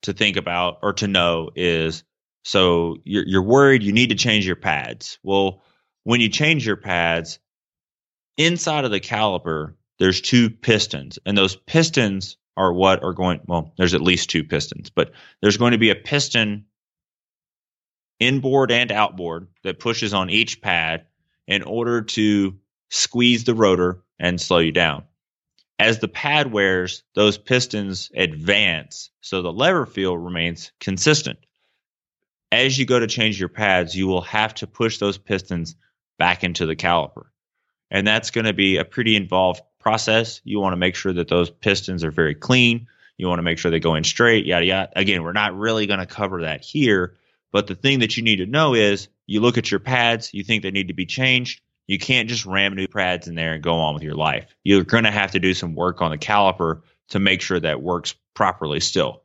to 0.03 0.13
think 0.13 0.37
about 0.37 0.81
or 0.83 0.93
to 0.95 1.09
know 1.09 1.51
is 1.57 2.05
so 2.45 2.97
you're 3.05 3.27
you're 3.27 3.43
worried 3.43 3.83
you 3.83 3.93
need 3.93 4.11
to 4.11 4.17
change 4.17 4.47
your 4.47 4.57
pads. 4.57 5.19
Well, 5.23 5.63
when 6.05 6.21
you 6.21 6.29
change 6.29 6.67
your 6.67 6.77
pads, 6.77 7.39
inside 8.37 8.85
of 8.85 8.91
the 8.91 9.01
caliper, 9.01 9.75
there's 9.99 10.21
two 10.21 10.51
pistons, 10.51 11.19
and 11.25 11.39
those 11.39 11.57
pistons 11.57 12.37
are 12.57 12.73
what 12.73 13.05
are 13.05 13.13
going 13.13 13.41
well, 13.47 13.73
there's 13.79 13.95
at 13.95 14.01
least 14.01 14.31
two 14.31 14.43
pistons, 14.43 14.91
but 14.91 15.13
there's 15.41 15.57
going 15.57 15.73
to 15.73 15.79
be 15.79 15.91
a 15.91 15.95
piston 15.95 16.67
inboard 18.21 18.71
and 18.71 18.91
outboard 18.91 19.49
that 19.63 19.79
pushes 19.79 20.15
on 20.15 20.31
each 20.31 20.61
pad 20.61 21.07
in 21.47 21.63
order 21.63 22.03
to 22.03 22.57
squeeze 22.91 23.45
the 23.45 23.55
rotor 23.55 24.03
and 24.19 24.41
slow 24.41 24.59
you 24.59 24.73
down. 24.73 25.05
As 25.79 26.01
the 26.01 26.09
pad 26.09 26.51
wears, 26.53 27.05
those 27.15 27.39
pistons 27.39 28.11
advance, 28.15 29.11
so 29.21 29.43
the 29.43 29.53
lever 29.53 29.87
feel 29.87 30.19
remains 30.19 30.73
consistent. 30.81 31.39
As 32.51 32.77
you 32.77 32.85
go 32.85 32.99
to 32.99 33.07
change 33.07 33.39
your 33.39 33.49
pads, 33.49 33.95
you 33.95 34.09
will 34.09 34.23
have 34.23 34.55
to 34.55 34.67
push 34.67 34.99
those 34.99 35.19
pistons 35.19 35.77
back 36.19 36.43
into 36.43 36.67
the 36.67 36.75
caliper. 36.75 37.27
And 37.91 38.07
that's 38.07 38.31
going 38.31 38.47
to 38.47 38.53
be 38.53 38.77
a 38.77 38.85
pretty 38.85 39.15
involved 39.17 39.63
process. 39.79 40.41
You 40.45 40.59
want 40.59 40.73
to 40.73 40.79
make 40.79 40.97
sure 40.97 41.13
that 41.13 41.29
those 41.29 41.51
pistons 41.51 42.03
are 42.05 42.11
very 42.11 42.35
clean. 42.35 42.89
You 43.17 43.29
want 43.29 43.39
to 43.39 43.45
make 43.45 43.59
sure 43.59 43.71
they 43.71 43.81
go 43.81 43.95
in 43.95 44.05
straight, 44.05 44.47
yada, 44.47 44.65
yada. 44.65 44.91
Again, 44.97 45.23
we're 45.23 45.33
not 45.33 45.57
really 45.57 45.87
going 45.87 46.01
to 46.01 46.07
cover 46.07 46.43
that 46.43 46.63
here. 46.63 47.15
But 47.53 47.67
the 47.67 47.75
thing 47.75 48.01
that 48.01 48.17
you 48.17 48.23
need 48.23 48.37
to 48.37 48.47
know 48.47 48.75
is 48.75 49.09
you 49.27 49.41
look 49.41 49.59
at 49.59 49.71
your 49.71 49.81
pads, 49.81 50.33
you 50.35 50.45
think 50.45 50.63
they 50.63 50.71
need 50.71 50.89
to 50.89 50.95
be 50.95 51.07
changed. 51.07 51.61
You 51.87 51.99
can't 51.99 52.29
just 52.29 52.45
ram 52.45 52.75
new 52.75 52.87
pads 52.87 53.29
in 53.29 53.35
there 53.35 53.55
and 53.55 53.63
go 53.63 53.75
on 53.75 53.95
with 53.95 54.03
your 54.03 54.15
life. 54.15 54.47
You're 54.63 54.85
going 54.85 55.05
to 55.05 55.11
have 55.11 55.33
to 55.33 55.41
do 55.41 55.55
some 55.55 55.75
work 55.75 56.03
on 56.03 56.11
the 56.11 56.19
caliper 56.19 56.83
to 57.11 57.19
make 57.19 57.41
sure 57.41 57.59
that 57.59 57.83
works 57.83 58.15
properly 58.35 58.81
still. 58.81 59.23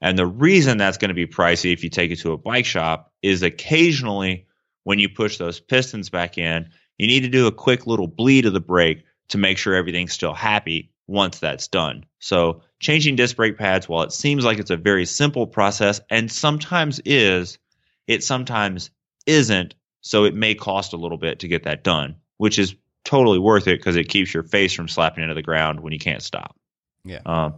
And 0.00 0.18
the 0.18 0.26
reason 0.26 0.78
that's 0.78 0.98
going 0.98 1.10
to 1.10 1.14
be 1.14 1.26
pricey 1.26 1.72
if 1.72 1.84
you 1.84 1.90
take 1.90 2.10
it 2.10 2.20
to 2.20 2.32
a 2.32 2.38
bike 2.38 2.66
shop 2.66 3.12
is 3.22 3.42
occasionally 3.42 4.46
when 4.82 4.98
you 4.98 5.08
push 5.08 5.36
those 5.38 5.60
pistons 5.60 6.10
back 6.10 6.38
in, 6.38 6.70
you 6.98 7.06
need 7.06 7.20
to 7.20 7.28
do 7.28 7.46
a 7.46 7.52
quick 7.52 7.86
little 7.86 8.08
bleed 8.08 8.46
of 8.46 8.52
the 8.52 8.60
brake 8.60 9.04
to 9.28 9.38
make 9.38 9.58
sure 9.58 9.74
everything's 9.74 10.12
still 10.12 10.34
happy 10.34 10.90
once 11.06 11.38
that's 11.38 11.68
done. 11.68 12.04
So 12.18 12.62
changing 12.80 13.16
disc 13.16 13.36
brake 13.36 13.58
pads, 13.58 13.88
while 13.88 14.02
it 14.02 14.12
seems 14.12 14.44
like 14.44 14.58
it's 14.58 14.70
a 14.70 14.76
very 14.76 15.06
simple 15.06 15.46
process 15.46 16.00
and 16.10 16.30
sometimes 16.30 17.00
is, 17.04 17.58
it 18.06 18.24
sometimes 18.24 18.90
isn't 19.26 19.74
so 20.00 20.24
it 20.24 20.34
may 20.34 20.54
cost 20.54 20.92
a 20.92 20.96
little 20.96 21.18
bit 21.18 21.40
to 21.40 21.48
get 21.48 21.64
that 21.64 21.84
done, 21.84 22.16
which 22.38 22.58
is 22.58 22.74
totally 23.04 23.38
worth 23.38 23.68
it 23.68 23.78
because 23.78 23.96
it 23.96 24.08
keeps 24.08 24.32
your 24.32 24.42
face 24.42 24.72
from 24.72 24.88
slapping 24.88 25.22
into 25.22 25.34
the 25.34 25.42
ground 25.42 25.80
when 25.80 25.92
you 25.92 25.98
can't 25.98 26.22
stop. 26.22 26.56
Yeah. 27.04 27.20
Um, 27.26 27.54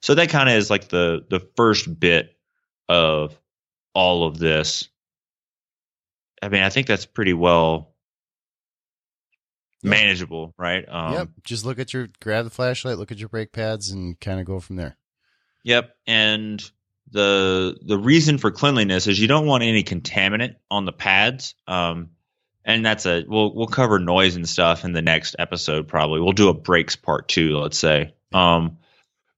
so 0.00 0.14
that 0.14 0.28
kind 0.28 0.48
of 0.48 0.54
is 0.54 0.70
like 0.70 0.88
the 0.88 1.24
the 1.28 1.40
first 1.56 1.98
bit 1.98 2.36
of 2.88 3.38
all 3.94 4.26
of 4.26 4.38
this. 4.38 4.88
I 6.42 6.50
mean, 6.50 6.62
I 6.62 6.68
think 6.68 6.86
that's 6.86 7.06
pretty 7.06 7.32
well. 7.32 7.94
Manageable, 9.86 10.54
right? 10.58 10.84
Um, 10.88 11.12
yep. 11.12 11.28
Just 11.44 11.64
look 11.64 11.78
at 11.78 11.92
your 11.92 12.08
grab 12.20 12.44
the 12.44 12.50
flashlight, 12.50 12.98
look 12.98 13.12
at 13.12 13.18
your 13.18 13.28
brake 13.28 13.52
pads, 13.52 13.90
and 13.90 14.18
kind 14.20 14.40
of 14.40 14.46
go 14.46 14.60
from 14.60 14.76
there. 14.76 14.96
Yep. 15.64 15.94
And 16.06 16.62
the 17.10 17.76
the 17.82 17.98
reason 17.98 18.38
for 18.38 18.50
cleanliness 18.50 19.06
is 19.06 19.18
you 19.18 19.28
don't 19.28 19.46
want 19.46 19.62
any 19.62 19.82
contaminant 19.82 20.56
on 20.70 20.84
the 20.84 20.92
pads. 20.92 21.54
Um, 21.66 22.10
and 22.64 22.84
that's 22.84 23.06
a 23.06 23.24
we'll 23.26 23.54
we'll 23.54 23.68
cover 23.68 23.98
noise 23.98 24.36
and 24.36 24.48
stuff 24.48 24.84
in 24.84 24.92
the 24.92 25.02
next 25.02 25.36
episode 25.38 25.88
probably. 25.88 26.20
We'll 26.20 26.32
do 26.32 26.48
a 26.48 26.54
brakes 26.54 26.96
part 26.96 27.28
two, 27.28 27.56
let's 27.56 27.78
say. 27.78 28.14
Um, 28.32 28.78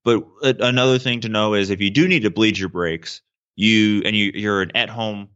but 0.04 0.24
another 0.42 0.98
thing 0.98 1.20
to 1.20 1.28
know 1.28 1.54
is 1.54 1.70
if 1.70 1.80
you 1.80 1.90
do 1.90 2.08
need 2.08 2.22
to 2.22 2.30
bleed 2.30 2.56
your 2.56 2.70
brakes, 2.70 3.20
you 3.54 4.02
and 4.04 4.16
you 4.16 4.32
you're 4.34 4.62
an 4.62 4.72
at 4.74 4.88
home 4.88 5.28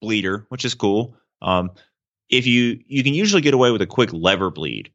bleeder, 0.00 0.46
which 0.48 0.64
is 0.64 0.74
cool. 0.74 1.16
Um, 1.42 1.72
if 2.32 2.46
you 2.48 2.80
you 2.88 3.04
can 3.04 3.14
usually 3.14 3.42
get 3.42 3.54
away 3.54 3.70
with 3.70 3.82
a 3.82 3.86
quick 3.86 4.12
lever 4.12 4.50
bleed. 4.50 4.90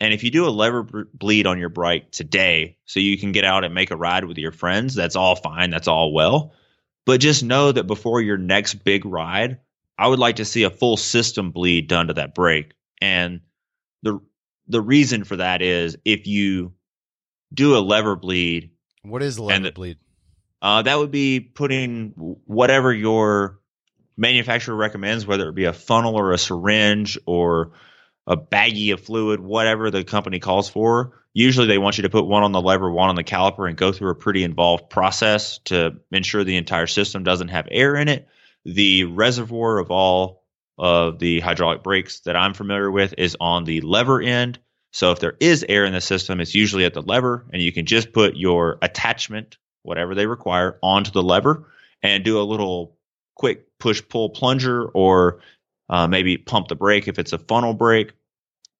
And 0.00 0.12
if 0.12 0.24
you 0.24 0.30
do 0.32 0.46
a 0.46 0.50
lever 0.50 0.82
b- 0.82 1.02
bleed 1.14 1.46
on 1.46 1.58
your 1.58 1.68
bike 1.68 2.10
today, 2.10 2.76
so 2.86 2.98
you 3.00 3.16
can 3.18 3.30
get 3.32 3.44
out 3.44 3.62
and 3.64 3.72
make 3.74 3.90
a 3.92 3.96
ride 3.96 4.24
with 4.24 4.36
your 4.38 4.50
friends, 4.50 4.94
that's 4.94 5.14
all 5.16 5.36
fine. 5.36 5.70
That's 5.70 5.86
all 5.86 6.12
well. 6.12 6.54
But 7.06 7.20
just 7.20 7.44
know 7.44 7.70
that 7.72 7.86
before 7.86 8.20
your 8.20 8.36
next 8.38 8.74
big 8.84 9.04
ride, 9.04 9.58
I 9.96 10.08
would 10.08 10.18
like 10.18 10.36
to 10.36 10.44
see 10.44 10.64
a 10.64 10.70
full 10.70 10.96
system 10.96 11.50
bleed 11.52 11.86
done 11.88 12.08
to 12.08 12.14
that 12.14 12.34
brake. 12.34 12.72
And 13.00 13.40
the 14.02 14.20
the 14.68 14.80
reason 14.80 15.24
for 15.24 15.36
that 15.36 15.62
is 15.62 15.96
if 16.04 16.26
you 16.26 16.72
do 17.54 17.76
a 17.76 17.80
lever 17.80 18.16
bleed, 18.16 18.70
What 19.02 19.22
is 19.22 19.38
lever 19.38 19.64
the- 19.64 19.72
bleed? 19.72 19.98
uh, 20.62 20.82
that 20.82 20.98
would 20.98 21.10
be 21.12 21.38
putting 21.40 22.10
whatever 22.46 22.92
your 22.92 23.60
manufacturer 24.16 24.74
recommends, 24.74 25.26
whether 25.26 25.48
it 25.48 25.54
be 25.54 25.64
a 25.64 25.72
funnel 25.72 26.16
or 26.16 26.32
a 26.32 26.38
syringe 26.38 27.18
or 27.26 27.72
a 28.26 28.36
baggie 28.36 28.92
of 28.92 29.00
fluid, 29.00 29.40
whatever 29.40 29.90
the 29.90 30.04
company 30.04 30.38
calls 30.38 30.68
for. 30.68 31.18
Usually 31.34 31.66
they 31.66 31.78
want 31.78 31.98
you 31.98 32.02
to 32.02 32.10
put 32.10 32.26
one 32.26 32.42
on 32.42 32.52
the 32.52 32.60
lever, 32.60 32.90
one 32.90 33.08
on 33.08 33.16
the 33.16 33.24
caliper, 33.24 33.68
and 33.68 33.76
go 33.76 33.90
through 33.90 34.10
a 34.10 34.14
pretty 34.14 34.44
involved 34.44 34.90
process 34.90 35.58
to 35.64 36.00
ensure 36.10 36.44
the 36.44 36.56
entire 36.56 36.86
system 36.86 37.24
doesn't 37.24 37.48
have 37.48 37.68
air 37.70 37.96
in 37.96 38.08
it. 38.08 38.28
The 38.64 39.04
reservoir 39.04 39.78
of 39.78 39.90
all 39.90 40.44
of 40.78 41.18
the 41.18 41.40
hydraulic 41.40 41.82
brakes 41.82 42.20
that 42.20 42.36
I'm 42.36 42.54
familiar 42.54 42.90
with 42.90 43.14
is 43.18 43.36
on 43.40 43.64
the 43.64 43.80
lever 43.80 44.20
end. 44.20 44.58
So 44.92 45.10
if 45.12 45.20
there 45.20 45.36
is 45.40 45.64
air 45.66 45.84
in 45.84 45.94
the 45.94 46.00
system, 46.00 46.40
it's 46.40 46.54
usually 46.54 46.84
at 46.84 46.94
the 46.94 47.02
lever, 47.02 47.46
and 47.52 47.62
you 47.62 47.72
can 47.72 47.86
just 47.86 48.12
put 48.12 48.36
your 48.36 48.78
attachment, 48.82 49.56
whatever 49.82 50.14
they 50.14 50.26
require, 50.26 50.78
onto 50.82 51.10
the 51.10 51.22
lever 51.22 51.66
and 52.02 52.24
do 52.24 52.40
a 52.40 52.42
little 52.42 52.96
quick 53.34 53.66
push 53.78 54.02
pull 54.08 54.30
plunger 54.30 54.86
or 54.86 55.40
uh, 55.88 56.06
maybe 56.06 56.38
pump 56.38 56.68
the 56.68 56.74
brake 56.74 57.08
if 57.08 57.18
it's 57.18 57.32
a 57.32 57.38
funnel 57.38 57.74
brake. 57.74 58.12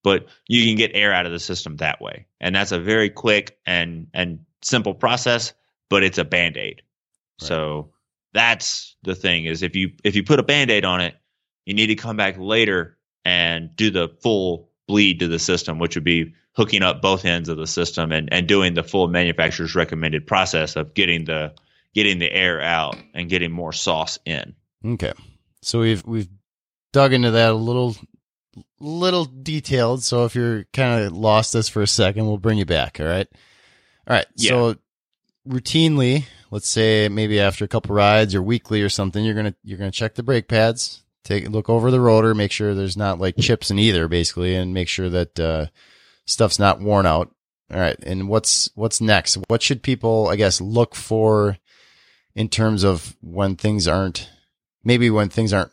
But 0.04 0.26
you 0.49 0.66
can 0.66 0.76
get 0.76 0.90
air 0.94 1.12
out 1.12 1.26
of 1.26 1.32
the 1.32 1.38
system 1.38 1.76
that 1.76 2.00
way, 2.00 2.26
and 2.40 2.54
that's 2.54 2.73
a 2.73 2.80
very 2.80 3.09
quick 3.09 3.59
and 3.64 4.09
and 4.12 4.40
simple 4.62 4.94
process. 4.94 5.52
But 5.88 6.02
it's 6.02 6.18
a 6.18 6.25
band 6.25 6.56
aid. 6.56 6.82
Right. 7.40 7.49
So 7.49 7.92
that's 8.32 8.97
the 9.02 9.14
thing 9.14 9.44
is 9.44 9.62
if 9.62 9.76
you 9.76 9.92
if 10.02 10.16
you 10.16 10.25
put 10.25 10.40
a 10.40 10.42
band 10.42 10.71
aid 10.71 10.85
on 10.85 11.00
it, 11.00 11.14
you 11.66 11.75
need 11.75 11.88
to 11.88 11.94
come 11.94 12.16
back 12.16 12.37
later 12.38 12.99
and 13.25 13.75
do 13.76 13.90
the 13.90 14.09
full 14.21 14.71
bleed 14.88 15.21
to 15.21 15.28
the 15.28 15.38
system, 15.38 15.78
which 15.78 15.94
would 15.94 16.04
be 16.04 16.35
hooking 16.54 16.82
up 16.82 17.00
both 17.00 17.25
ends 17.25 17.49
of 17.49 17.56
the 17.56 17.66
system 17.66 18.12
and, 18.12 18.28
and 18.32 18.47
doing 18.47 18.75
the 18.75 18.82
full 18.82 19.09
manufacturer's 19.09 19.75
recommended 19.75 20.26
process 20.26 20.76
of 20.76 20.94
getting 20.94 21.25
the 21.25 21.52
getting 21.94 22.18
the 22.18 22.30
air 22.30 22.61
out 22.61 22.96
and 23.14 23.28
getting 23.28 23.52
more 23.52 23.72
sauce 23.72 24.18
in. 24.25 24.54
Okay. 24.84 25.12
So 25.62 25.80
we've 25.80 26.04
we've 26.04 26.28
dug 26.92 27.12
into 27.12 27.32
that 27.32 27.50
a 27.50 27.54
little 27.54 27.96
little 28.80 29.25
detailed. 29.25 30.02
So 30.02 30.25
if 30.25 30.34
you're 30.34 30.64
kind 30.72 31.04
of 31.04 31.12
lost 31.12 31.54
us 31.54 31.68
for 31.68 31.82
a 31.82 31.87
second, 31.87 32.26
we'll 32.26 32.38
bring 32.38 32.58
you 32.58 32.64
back. 32.64 32.99
All 33.00 33.06
right. 33.06 33.28
All 34.06 34.16
right. 34.16 34.26
So 34.37 34.76
routinely, 35.49 36.25
let's 36.50 36.68
say 36.68 37.08
maybe 37.08 37.40
after 37.40 37.64
a 37.64 37.68
couple 37.68 37.94
rides 37.94 38.34
or 38.34 38.42
weekly 38.42 38.82
or 38.82 38.88
something, 38.88 39.25
you're 39.25 39.34
gonna 39.34 39.54
you're 39.62 39.78
gonna 39.78 39.90
check 39.90 40.14
the 40.14 40.22
brake 40.22 40.49
pads, 40.49 41.02
take 41.25 41.46
a 41.46 41.50
look 41.50 41.68
over 41.68 41.90
the 41.90 42.00
rotor, 42.00 42.34
make 42.34 42.52
sure 42.52 42.75
there's 42.75 42.96
not 42.96 43.18
like 43.18 43.37
chips 43.37 43.70
in 43.70 43.78
either, 43.78 44.08
basically, 44.08 44.54
and 44.54 44.75
make 44.75 44.88
sure 44.88 45.08
that 45.08 45.38
uh, 45.38 45.66
stuff's 46.26 46.58
not 46.58 46.80
worn 46.80 47.06
out. 47.06 47.34
All 47.72 47.80
right. 47.80 47.99
And 48.02 48.28
what's 48.28 48.70
what's 48.75 49.00
next? 49.00 49.38
What 49.49 49.62
should 49.62 49.82
people, 49.82 50.28
I 50.28 50.37
guess, 50.37 50.61
look 50.61 50.94
for 50.94 51.58
in 52.35 52.49
terms 52.49 52.85
of 52.85 53.17
when 53.21 53.57
things 53.57 53.87
aren't 53.89 54.29
maybe 54.85 55.11
when 55.11 55.29
things 55.29 55.53
aren't 55.53 55.73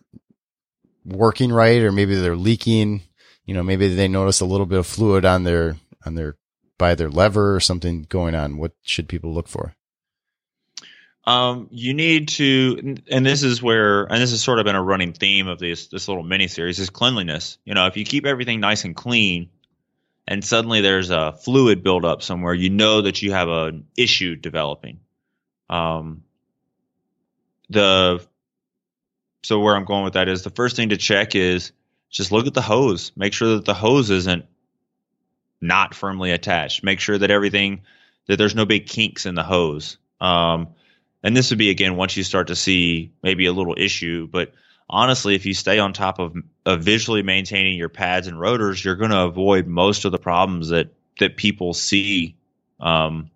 working 1.05 1.51
right 1.51 1.81
or 1.81 1.91
maybe 1.91 2.15
they're 2.15 2.35
leaking 2.35 3.01
you 3.45 3.53
know 3.53 3.63
maybe 3.63 3.93
they 3.93 4.07
notice 4.07 4.39
a 4.41 4.45
little 4.45 4.65
bit 4.65 4.79
of 4.79 4.87
fluid 4.87 5.25
on 5.25 5.43
their 5.43 5.77
on 6.05 6.15
their 6.15 6.35
by 6.77 6.95
their 6.95 7.09
lever 7.09 7.55
or 7.55 7.59
something 7.59 8.03
going 8.09 8.35
on 8.35 8.57
what 8.57 8.73
should 8.83 9.07
people 9.07 9.33
look 9.33 9.47
for 9.47 9.73
Um, 11.25 11.67
you 11.69 11.93
need 11.93 12.29
to, 12.29 12.97
and 13.11 13.23
this 13.23 13.43
is 13.43 13.61
where, 13.61 14.05
and 14.05 14.19
this 14.19 14.31
has 14.31 14.41
sort 14.41 14.57
of 14.57 14.65
been 14.65 14.75
a 14.75 14.81
running 14.81 15.13
theme 15.13 15.47
of 15.47 15.59
this 15.59 15.87
this 15.87 16.07
little 16.07 16.23
mini 16.23 16.47
series 16.47 16.79
is 16.79 16.89
cleanliness. 16.89 17.59
You 17.65 17.75
know, 17.75 17.85
if 17.85 17.97
you 17.97 18.05
keep 18.05 18.25
everything 18.25 18.59
nice 18.59 18.83
and 18.83 18.95
clean, 18.95 19.49
and 20.25 20.43
suddenly 20.43 20.81
there's 20.81 21.11
a 21.11 21.33
fluid 21.33 21.83
buildup 21.83 22.23
somewhere, 22.23 22.55
you 22.55 22.69
know 22.71 23.01
that 23.01 23.21
you 23.21 23.31
have 23.31 23.47
an 23.49 23.85
issue 23.95 24.37
developing. 24.37 25.01
Um, 25.69 26.23
the 27.69 28.25
so 29.43 29.59
where 29.59 29.75
I'm 29.75 29.85
going 29.85 30.03
with 30.03 30.13
that 30.13 30.27
is 30.27 30.43
the 30.43 30.49
first 30.49 30.75
thing 30.75 30.89
to 30.89 30.97
check 30.97 31.35
is 31.35 31.71
just 32.09 32.31
look 32.31 32.47
at 32.47 32.53
the 32.53 32.61
hose. 32.61 33.11
Make 33.15 33.33
sure 33.33 33.55
that 33.55 33.65
the 33.65 33.73
hose 33.73 34.09
isn't 34.09 34.45
not 35.61 35.93
firmly 35.93 36.31
attached. 36.31 36.83
Make 36.83 36.99
sure 36.99 37.17
that 37.17 37.31
everything 37.31 37.81
that 38.27 38.37
there's 38.37 38.55
no 38.55 38.65
big 38.65 38.87
kinks 38.87 39.25
in 39.25 39.35
the 39.35 39.43
hose. 39.43 39.97
Um, 40.19 40.69
and 41.23 41.35
this 41.35 41.49
would 41.49 41.59
be 41.59 41.69
again 41.69 41.95
once 41.95 42.15
you 42.17 42.23
start 42.23 42.47
to 42.47 42.55
see 42.55 43.11
maybe 43.23 43.45
a 43.45 43.53
little 43.53 43.75
issue, 43.77 44.27
but 44.27 44.53
honestly, 44.89 45.35
if 45.35 45.45
you 45.45 45.53
stay 45.53 45.79
on 45.79 45.93
top 45.93 46.19
of, 46.19 46.35
of 46.65 46.83
visually 46.83 47.23
maintaining 47.23 47.77
your 47.77 47.89
pads 47.89 48.27
and 48.27 48.39
rotors, 48.39 48.83
you're 48.83 48.95
going 48.95 49.11
to 49.11 49.23
avoid 49.23 49.67
most 49.67 50.05
of 50.05 50.11
the 50.11 50.17
problems 50.17 50.69
that 50.69 50.93
that 51.19 51.37
people 51.37 51.73
see. 51.73 52.37
Um, 52.79 53.29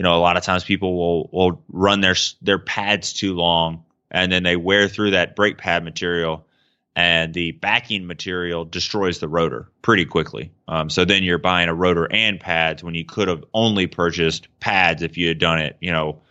you 0.00 0.04
know, 0.04 0.16
a 0.16 0.18
lot 0.18 0.38
of 0.38 0.42
times 0.42 0.64
people 0.64 0.96
will 0.96 1.28
will 1.30 1.62
run 1.68 2.00
their 2.00 2.14
their 2.40 2.58
pads 2.58 3.12
too 3.12 3.34
long, 3.34 3.84
and 4.10 4.32
then 4.32 4.42
they 4.42 4.56
wear 4.56 4.88
through 4.88 5.10
that 5.10 5.36
brake 5.36 5.58
pad 5.58 5.84
material, 5.84 6.46
and 6.96 7.34
the 7.34 7.52
backing 7.52 8.06
material 8.06 8.64
destroys 8.64 9.18
the 9.18 9.28
rotor 9.28 9.68
pretty 9.82 10.06
quickly. 10.06 10.52
Um, 10.66 10.88
so 10.88 11.04
then 11.04 11.22
you're 11.22 11.36
buying 11.36 11.68
a 11.68 11.74
rotor 11.74 12.10
and 12.10 12.40
pads 12.40 12.82
when 12.82 12.94
you 12.94 13.04
could 13.04 13.28
have 13.28 13.44
only 13.52 13.88
purchased 13.88 14.48
pads 14.58 15.02
if 15.02 15.18
you 15.18 15.28
had 15.28 15.38
done 15.38 15.58
it, 15.58 15.76
you 15.82 15.92
know, 15.92 16.22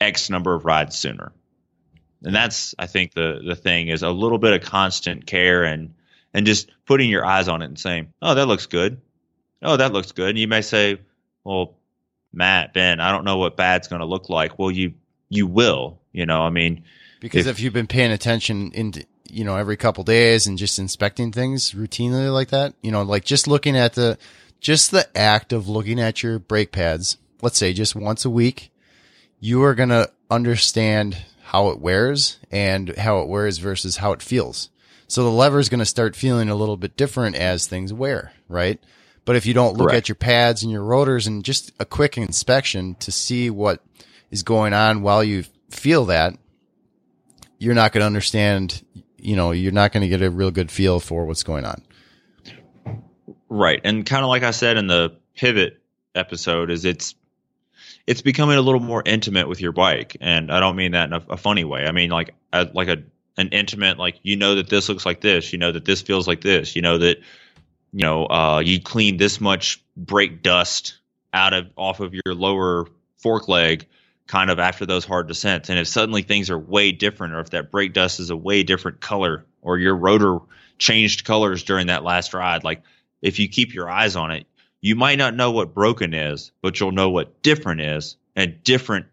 X 0.00 0.30
number 0.30 0.54
of 0.54 0.64
rides 0.64 0.96
sooner. 0.96 1.32
And 2.22 2.32
that's, 2.32 2.76
I 2.78 2.86
think, 2.86 3.12
the 3.12 3.40
the 3.44 3.56
thing 3.56 3.88
is 3.88 4.04
a 4.04 4.10
little 4.10 4.38
bit 4.38 4.52
of 4.52 4.70
constant 4.70 5.26
care 5.26 5.64
and 5.64 5.94
and 6.32 6.46
just 6.46 6.70
putting 6.86 7.10
your 7.10 7.26
eyes 7.26 7.48
on 7.48 7.60
it 7.62 7.64
and 7.64 7.76
saying, 7.76 8.12
"Oh, 8.22 8.36
that 8.36 8.46
looks 8.46 8.66
good. 8.66 9.00
Oh, 9.62 9.76
that 9.78 9.92
looks 9.92 10.12
good." 10.12 10.28
And 10.28 10.38
you 10.38 10.46
may 10.46 10.62
say, 10.62 11.00
"Well, 11.42 11.74
Matt, 12.32 12.72
Ben, 12.72 13.00
I 13.00 13.12
don't 13.12 13.24
know 13.24 13.38
what 13.38 13.56
bad's 13.56 13.88
going 13.88 14.00
to 14.00 14.06
look 14.06 14.28
like." 14.28 14.58
Well, 14.58 14.70
you 14.70 14.94
you 15.28 15.46
will. 15.46 16.00
You 16.12 16.26
know, 16.26 16.42
I 16.42 16.50
mean, 16.50 16.84
because 17.20 17.46
if, 17.46 17.58
if 17.58 17.60
you've 17.60 17.72
been 17.72 17.86
paying 17.86 18.12
attention 18.12 18.72
in 18.72 18.94
you 19.28 19.44
know 19.44 19.56
every 19.56 19.76
couple 19.76 20.04
days 20.04 20.46
and 20.46 20.58
just 20.58 20.78
inspecting 20.78 21.32
things 21.32 21.72
routinely 21.72 22.32
like 22.32 22.48
that, 22.48 22.74
you 22.82 22.90
know, 22.90 23.02
like 23.02 23.24
just 23.24 23.46
looking 23.46 23.76
at 23.76 23.94
the 23.94 24.18
just 24.60 24.90
the 24.90 25.08
act 25.16 25.52
of 25.52 25.68
looking 25.68 26.00
at 26.00 26.22
your 26.22 26.38
brake 26.38 26.72
pads, 26.72 27.16
let's 27.42 27.58
say 27.58 27.72
just 27.72 27.94
once 27.96 28.24
a 28.24 28.30
week, 28.30 28.70
you 29.38 29.62
are 29.62 29.74
going 29.74 29.88
to 29.88 30.10
understand 30.30 31.16
how 31.44 31.68
it 31.70 31.80
wears 31.80 32.38
and 32.50 32.96
how 32.96 33.20
it 33.20 33.28
wears 33.28 33.58
versus 33.58 33.96
how 33.96 34.12
it 34.12 34.22
feels. 34.22 34.70
So 35.08 35.24
the 35.24 35.30
lever 35.30 35.58
is 35.58 35.68
going 35.68 35.80
to 35.80 35.86
start 35.86 36.14
feeling 36.14 36.48
a 36.48 36.54
little 36.54 36.76
bit 36.76 36.96
different 36.96 37.34
as 37.34 37.66
things 37.66 37.92
wear, 37.92 38.32
right? 38.48 38.78
But 39.24 39.36
if 39.36 39.46
you 39.46 39.54
don't 39.54 39.76
look 39.76 39.90
Correct. 39.90 40.04
at 40.04 40.08
your 40.08 40.16
pads 40.16 40.62
and 40.62 40.72
your 40.72 40.82
rotors 40.82 41.26
and 41.26 41.44
just 41.44 41.72
a 41.78 41.84
quick 41.84 42.16
inspection 42.16 42.94
to 42.96 43.12
see 43.12 43.50
what 43.50 43.82
is 44.30 44.42
going 44.42 44.72
on 44.72 45.02
while 45.02 45.22
you 45.22 45.44
feel 45.70 46.06
that, 46.06 46.36
you're 47.58 47.74
not 47.74 47.92
going 47.92 48.00
to 48.00 48.06
understand, 48.06 48.82
you 49.18 49.36
know, 49.36 49.50
you're 49.50 49.72
not 49.72 49.92
going 49.92 50.02
to 50.02 50.08
get 50.08 50.22
a 50.22 50.30
real 50.30 50.50
good 50.50 50.70
feel 50.70 50.98
for 50.98 51.26
what's 51.26 51.42
going 51.42 51.64
on. 51.64 51.82
Right. 53.48 53.80
And 53.84 54.06
kind 54.06 54.22
of 54.22 54.28
like 54.28 54.42
I 54.42 54.52
said 54.52 54.76
in 54.76 54.86
the 54.86 55.16
pivot 55.34 55.80
episode 56.14 56.70
is 56.70 56.84
it's 56.84 57.14
it's 58.06 58.22
becoming 58.22 58.56
a 58.56 58.60
little 58.60 58.80
more 58.80 59.02
intimate 59.04 59.48
with 59.48 59.60
your 59.60 59.72
bike, 59.72 60.16
and 60.20 60.50
I 60.50 60.60
don't 60.60 60.76
mean 60.76 60.92
that 60.92 61.08
in 61.08 61.12
a, 61.12 61.22
a 61.30 61.36
funny 61.36 61.64
way. 61.64 61.86
I 61.86 61.92
mean 61.92 62.10
like 62.10 62.34
a, 62.52 62.68
like 62.72 62.88
a 62.88 63.02
an 63.36 63.48
intimate 63.48 63.98
like 63.98 64.18
you 64.22 64.36
know 64.36 64.56
that 64.56 64.68
this 64.68 64.88
looks 64.88 65.04
like 65.04 65.20
this, 65.20 65.52
you 65.52 65.58
know 65.58 65.72
that 65.72 65.84
this 65.84 66.02
feels 66.02 66.26
like 66.26 66.40
this, 66.40 66.74
you 66.76 66.82
know 66.82 66.98
that 66.98 67.18
you 67.92 68.02
know 68.02 68.26
uh, 68.26 68.62
you 68.64 68.80
clean 68.80 69.16
this 69.16 69.40
much 69.40 69.82
brake 69.96 70.42
dust 70.42 70.98
out 71.32 71.52
of 71.54 71.68
off 71.76 72.00
of 72.00 72.14
your 72.14 72.34
lower 72.34 72.86
fork 73.18 73.48
leg 73.48 73.86
kind 74.26 74.50
of 74.50 74.58
after 74.58 74.86
those 74.86 75.04
hard 75.04 75.26
descents 75.26 75.68
and 75.70 75.78
if 75.78 75.88
suddenly 75.88 76.22
things 76.22 76.50
are 76.50 76.58
way 76.58 76.92
different 76.92 77.34
or 77.34 77.40
if 77.40 77.50
that 77.50 77.70
brake 77.70 77.92
dust 77.92 78.20
is 78.20 78.30
a 78.30 78.36
way 78.36 78.62
different 78.62 79.00
color 79.00 79.44
or 79.60 79.78
your 79.78 79.96
rotor 79.96 80.38
changed 80.78 81.24
colors 81.24 81.64
during 81.64 81.88
that 81.88 82.04
last 82.04 82.32
ride 82.32 82.64
like 82.64 82.82
if 83.22 83.38
you 83.38 83.48
keep 83.48 83.74
your 83.74 83.90
eyes 83.90 84.16
on 84.16 84.30
it 84.30 84.46
you 84.80 84.96
might 84.96 85.18
not 85.18 85.34
know 85.34 85.50
what 85.50 85.74
broken 85.74 86.14
is, 86.14 86.52
but 86.62 86.80
you'll 86.80 86.92
know 86.92 87.10
what 87.10 87.42
different 87.42 87.80
is. 87.80 88.16
And 88.36 88.62
different, 88.62 89.06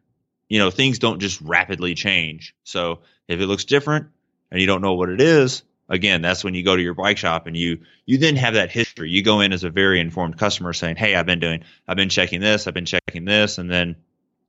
you 0.47 0.59
know, 0.59 0.69
things 0.69 0.99
don't 0.99 1.19
just 1.19 1.41
rapidly 1.41 1.95
change. 1.95 2.55
So 2.63 2.99
if 3.27 3.39
it 3.39 3.47
looks 3.47 3.65
different 3.65 4.07
and 4.51 4.61
you 4.61 4.67
don't 4.67 4.81
know 4.81 4.93
what 4.93 5.09
it 5.09 5.19
is, 5.19 5.63
again, 5.89 6.21
that's 6.21 6.43
when 6.43 6.53
you 6.53 6.63
go 6.63 6.75
to 6.75 6.81
your 6.81 6.93
bike 6.93 7.17
shop 7.17 7.47
and 7.47 7.55
you 7.55 7.79
you 8.05 8.17
then 8.17 8.35
have 8.35 8.55
that 8.55 8.71
history. 8.71 9.09
You 9.09 9.23
go 9.23 9.41
in 9.41 9.53
as 9.53 9.63
a 9.63 9.69
very 9.69 9.99
informed 9.99 10.37
customer 10.37 10.73
saying, 10.73 10.95
"Hey, 10.95 11.15
I've 11.15 11.25
been 11.25 11.39
doing, 11.39 11.63
I've 11.87 11.97
been 11.97 12.09
checking 12.09 12.41
this, 12.41 12.67
I've 12.67 12.73
been 12.73 12.85
checking 12.85 13.25
this," 13.25 13.57
and 13.57 13.69
then, 13.69 13.95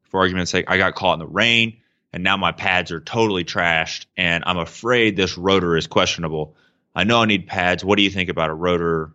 for 0.05 0.21
argument's 0.21 0.51
sake, 0.51 0.67
I 0.69 0.79
got 0.79 0.95
caught 0.95 1.15
in 1.15 1.21
the 1.21 1.27
rain 1.27 1.79
and 2.13 2.25
now 2.25 2.37
my 2.37 2.53
pads 2.53 2.91
are 2.91 3.01
totally 3.01 3.45
trashed 3.45 4.07
and 4.17 4.43
I'm 4.47 4.57
afraid 4.57 5.15
this 5.15 5.37
rotor 5.37 5.77
is 5.77 5.87
questionable. 5.87 6.57
I 6.95 7.05
know 7.05 7.21
I 7.21 7.27
need 7.27 7.47
pads. 7.47 7.85
What 7.85 7.97
do 7.97 8.03
you 8.03 8.11
think 8.11 8.31
about 8.31 8.49
a 8.49 8.55
rotor 8.55 9.13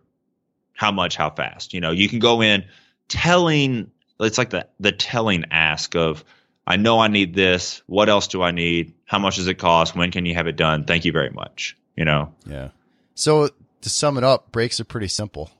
how 0.74 0.90
much, 0.92 1.16
how 1.16 1.30
fast. 1.30 1.72
You 1.72 1.80
know, 1.80 1.92
you 1.92 2.08
can 2.08 2.18
go 2.18 2.42
in 2.42 2.64
telling. 3.08 3.90
It's 4.20 4.38
like 4.38 4.50
the 4.50 4.68
the 4.78 4.92
telling 4.92 5.46
ask 5.50 5.94
of, 5.96 6.24
I 6.66 6.76
know 6.76 7.00
I 7.00 7.08
need 7.08 7.34
this. 7.34 7.82
What 7.86 8.08
else 8.08 8.28
do 8.28 8.42
I 8.42 8.50
need? 8.50 8.94
How 9.04 9.18
much 9.18 9.36
does 9.36 9.46
it 9.46 9.54
cost? 9.54 9.96
When 9.96 10.10
can 10.10 10.26
you 10.26 10.34
have 10.34 10.46
it 10.46 10.56
done? 10.56 10.84
Thank 10.84 11.04
you 11.04 11.12
very 11.12 11.30
much. 11.30 11.76
You 11.96 12.04
know. 12.04 12.34
Yeah. 12.46 12.68
So 13.14 13.48
to 13.82 13.90
sum 13.90 14.18
it 14.18 14.24
up, 14.24 14.52
brakes 14.52 14.80
are 14.80 14.84
pretty 14.84 15.08
simple. 15.08 15.50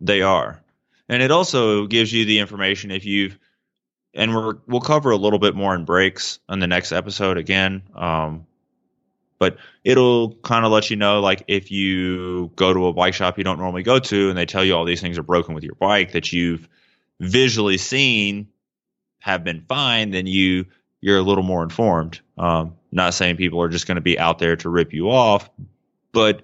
They 0.00 0.22
are, 0.22 0.62
and 1.08 1.22
it 1.22 1.30
also 1.30 1.86
gives 1.86 2.12
you 2.12 2.24
the 2.24 2.38
information 2.38 2.90
if 2.90 3.04
you've 3.04 3.38
and 4.14 4.34
we're 4.34 4.54
we'll 4.66 4.80
cover 4.80 5.10
a 5.10 5.16
little 5.16 5.38
bit 5.38 5.54
more 5.54 5.74
in 5.74 5.84
brakes 5.84 6.38
on 6.48 6.58
the 6.58 6.66
next 6.66 6.92
episode 6.92 7.36
again. 7.36 7.82
Um, 7.94 8.46
but 9.38 9.58
it'll 9.84 10.34
kind 10.36 10.64
of 10.64 10.72
let 10.72 10.90
you 10.90 10.96
know 10.96 11.20
like 11.20 11.44
if 11.48 11.70
you 11.70 12.50
go 12.56 12.72
to 12.74 12.86
a 12.88 12.92
bike 12.92 13.14
shop 13.14 13.38
you 13.38 13.44
don't 13.44 13.58
normally 13.58 13.82
go 13.82 13.98
to 13.98 14.28
and 14.28 14.36
they 14.36 14.46
tell 14.46 14.64
you 14.64 14.74
all 14.74 14.84
these 14.84 15.00
things 15.00 15.18
are 15.18 15.22
broken 15.22 15.54
with 15.54 15.64
your 15.64 15.74
bike 15.76 16.12
that 16.12 16.32
you've 16.32 16.68
visually 17.20 17.78
seen 17.78 18.48
have 19.20 19.44
been 19.44 19.64
fine 19.68 20.10
then 20.10 20.26
you 20.26 20.66
you're 21.00 21.18
a 21.18 21.22
little 21.22 21.44
more 21.44 21.62
informed 21.62 22.20
um, 22.36 22.76
not 22.90 23.14
saying 23.14 23.36
people 23.36 23.60
are 23.60 23.68
just 23.68 23.86
going 23.86 23.96
to 23.96 24.02
be 24.02 24.18
out 24.18 24.38
there 24.38 24.56
to 24.56 24.68
rip 24.68 24.92
you 24.92 25.10
off 25.10 25.50
but 26.12 26.42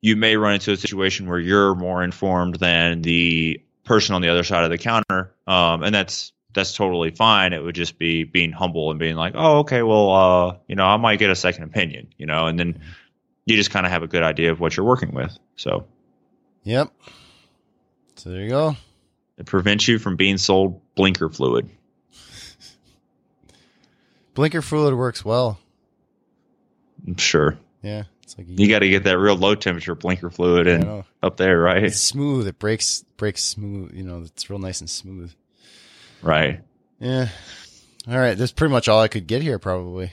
you 0.00 0.16
may 0.16 0.36
run 0.36 0.54
into 0.54 0.72
a 0.72 0.76
situation 0.76 1.28
where 1.28 1.40
you're 1.40 1.74
more 1.74 2.02
informed 2.02 2.56
than 2.56 3.02
the 3.02 3.60
person 3.84 4.14
on 4.14 4.22
the 4.22 4.28
other 4.28 4.44
side 4.44 4.64
of 4.64 4.70
the 4.70 4.78
counter 4.78 5.32
um, 5.46 5.82
and 5.82 5.94
that's 5.94 6.32
that's 6.58 6.74
totally 6.74 7.10
fine. 7.10 7.52
It 7.52 7.62
would 7.62 7.74
just 7.74 7.98
be 7.98 8.24
being 8.24 8.52
humble 8.52 8.90
and 8.90 8.98
being 8.98 9.16
like, 9.16 9.34
oh, 9.36 9.60
okay, 9.60 9.82
well, 9.82 10.10
uh, 10.10 10.56
you 10.66 10.76
know, 10.76 10.84
I 10.84 10.96
might 10.96 11.18
get 11.18 11.30
a 11.30 11.36
second 11.36 11.64
opinion, 11.64 12.08
you 12.16 12.26
know, 12.26 12.46
and 12.46 12.58
then 12.58 12.80
you 13.44 13.56
just 13.56 13.70
kind 13.70 13.86
of 13.86 13.92
have 13.92 14.02
a 14.02 14.08
good 14.08 14.22
idea 14.22 14.50
of 14.50 14.60
what 14.60 14.76
you're 14.76 14.86
working 14.86 15.12
with. 15.12 15.36
So, 15.56 15.86
yep. 16.64 16.92
So 18.16 18.30
there 18.30 18.42
you 18.42 18.48
go. 18.48 18.76
It 19.36 19.46
prevents 19.46 19.86
you 19.86 19.98
from 19.98 20.16
being 20.16 20.38
sold 20.38 20.80
blinker 20.94 21.28
fluid. 21.28 21.70
Blinker 24.38 24.62
fluid 24.62 24.94
works 24.94 25.24
well. 25.24 25.58
I'm 27.04 27.16
sure. 27.16 27.58
Yeah. 27.82 28.04
It's 28.22 28.38
like 28.38 28.46
you, 28.46 28.54
you 28.56 28.68
got 28.68 28.78
to 28.78 28.88
get 28.88 29.02
that 29.02 29.18
real 29.18 29.34
low 29.34 29.56
temperature 29.56 29.96
blinker 29.96 30.30
fluid 30.30 30.68
in 30.68 31.02
up 31.24 31.38
there, 31.38 31.58
right? 31.58 31.82
It's 31.82 31.98
smooth. 31.98 32.46
It 32.46 32.56
breaks 32.56 33.04
breaks 33.16 33.42
smooth. 33.42 33.92
You 33.92 34.04
know, 34.04 34.22
it's 34.22 34.48
real 34.48 34.60
nice 34.60 34.78
and 34.80 34.88
smooth. 34.88 35.32
Right. 36.22 36.60
Yeah. 37.00 37.30
All 38.06 38.16
right. 38.16 38.38
That's 38.38 38.52
pretty 38.52 38.70
much 38.70 38.88
all 38.88 39.00
I 39.00 39.08
could 39.08 39.26
get 39.26 39.42
here, 39.42 39.58
probably. 39.58 40.12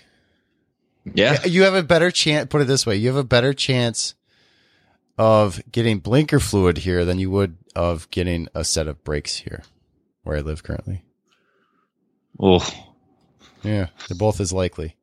Yeah. 1.14 1.46
You 1.46 1.62
have 1.64 1.76
a 1.76 1.84
better 1.84 2.10
chance. 2.10 2.48
Put 2.50 2.62
it 2.62 2.68
this 2.68 2.84
way: 2.84 2.96
you 2.96 3.10
have 3.10 3.18
a 3.18 3.24
better 3.24 3.54
chance 3.54 4.16
of 5.20 5.62
getting 5.72 6.00
blinker 6.00 6.40
fluid 6.40 6.80
here 6.80 7.06
than 7.06 7.20
you 7.20 7.30
would 7.30 7.58
of 7.76 8.10
getting 8.10 8.48
a 8.56 8.64
set 8.64 8.88
of 8.88 9.04
brakes 9.04 9.36
here, 9.36 9.62
where 10.24 10.38
I 10.38 10.42
live 10.42 10.64
currently. 10.64 11.04
Oh. 12.40 12.68
Yeah, 13.66 13.88
they're 14.08 14.18
both 14.18 14.40
as 14.40 14.54
likely. 14.54 14.96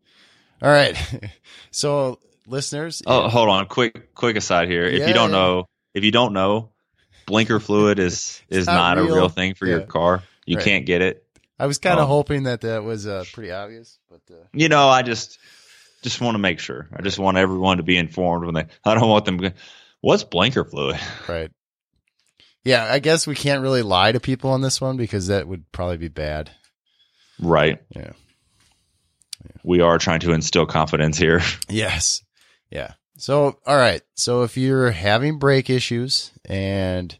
All 0.62 0.70
right. 0.70 0.96
So, 1.75 2.18
listeners. 2.46 3.01
Oh, 3.07 3.31
hold 3.31 3.48
on. 3.48 3.64
Quick, 3.64 4.14
quick 4.14 4.37
aside 4.37 4.68
here. 4.68 4.85
If 4.85 5.01
yeah, 5.01 5.09
you 5.09 5.14
don't 5.14 5.31
yeah. 5.31 5.37
know, 5.38 5.68
if 5.94 6.05
you 6.05 6.11
don't 6.11 6.35
know, 6.35 6.68
blinker 7.27 7.61
fluid 7.61 7.98
is 7.98 8.42
is 8.51 8.66
not, 8.66 8.96
not 8.96 9.03
real. 9.03 9.12
a 9.12 9.16
real 9.16 9.29
thing 9.31 9.55
for 9.55 9.64
yeah. 9.66 9.77
your 9.77 9.87
car. 9.87 10.22
You 10.44 10.57
right. 10.57 10.64
can't 10.64 10.85
get 10.85 11.01
it. 11.01 11.27
I 11.59 11.64
was 11.64 11.79
kind 11.79 11.98
of 11.98 12.03
um, 12.03 12.09
hoping 12.09 12.42
that 12.42 12.61
that 12.61 12.85
was 12.85 13.07
uh, 13.07 13.25
pretty 13.33 13.53
obvious, 13.53 13.98
but 14.11 14.20
uh, 14.31 14.44
you 14.53 14.68
know, 14.68 14.87
I 14.87 15.01
just 15.01 15.38
just 16.03 16.20
want 16.20 16.35
to 16.35 16.40
make 16.40 16.59
sure. 16.59 16.88
I 16.94 17.01
just 17.01 17.18
want 17.18 17.38
everyone 17.38 17.79
to 17.79 17.83
be 17.83 17.96
informed 17.96 18.44
when 18.44 18.55
they. 18.55 18.66
I 18.85 18.94
don't 18.94 19.09
want 19.09 19.25
them. 19.25 19.40
What's 20.03 20.25
blinker 20.25 20.64
fluid? 20.64 21.01
Right. 21.27 21.51
Yeah, 22.64 22.87
I 22.88 22.98
guess 22.98 23.27
we 23.27 23.35
can't 23.35 23.62
really 23.62 23.83
lie 23.83 24.12
to 24.12 24.20
people 24.20 24.51
on 24.51 24.61
this 24.61 24.81
one 24.81 24.96
because 24.96 25.29
that 25.29 25.48
would 25.48 25.70
probably 25.72 25.96
be 25.96 26.09
bad. 26.09 26.51
Right. 27.40 27.83
Yeah. 27.90 28.12
We 29.64 29.81
are 29.81 29.98
trying 29.98 30.20
to 30.20 30.33
instill 30.33 30.66
confidence 30.66 31.18
here. 31.18 31.40
Yes. 31.68 32.22
Yeah. 32.70 32.92
So, 33.16 33.59
all 33.66 33.76
right. 33.76 34.02
So 34.14 34.42
if 34.42 34.57
you're 34.57 34.90
having 34.90 35.38
brake 35.38 35.70
issues 35.70 36.33
and 36.44 37.16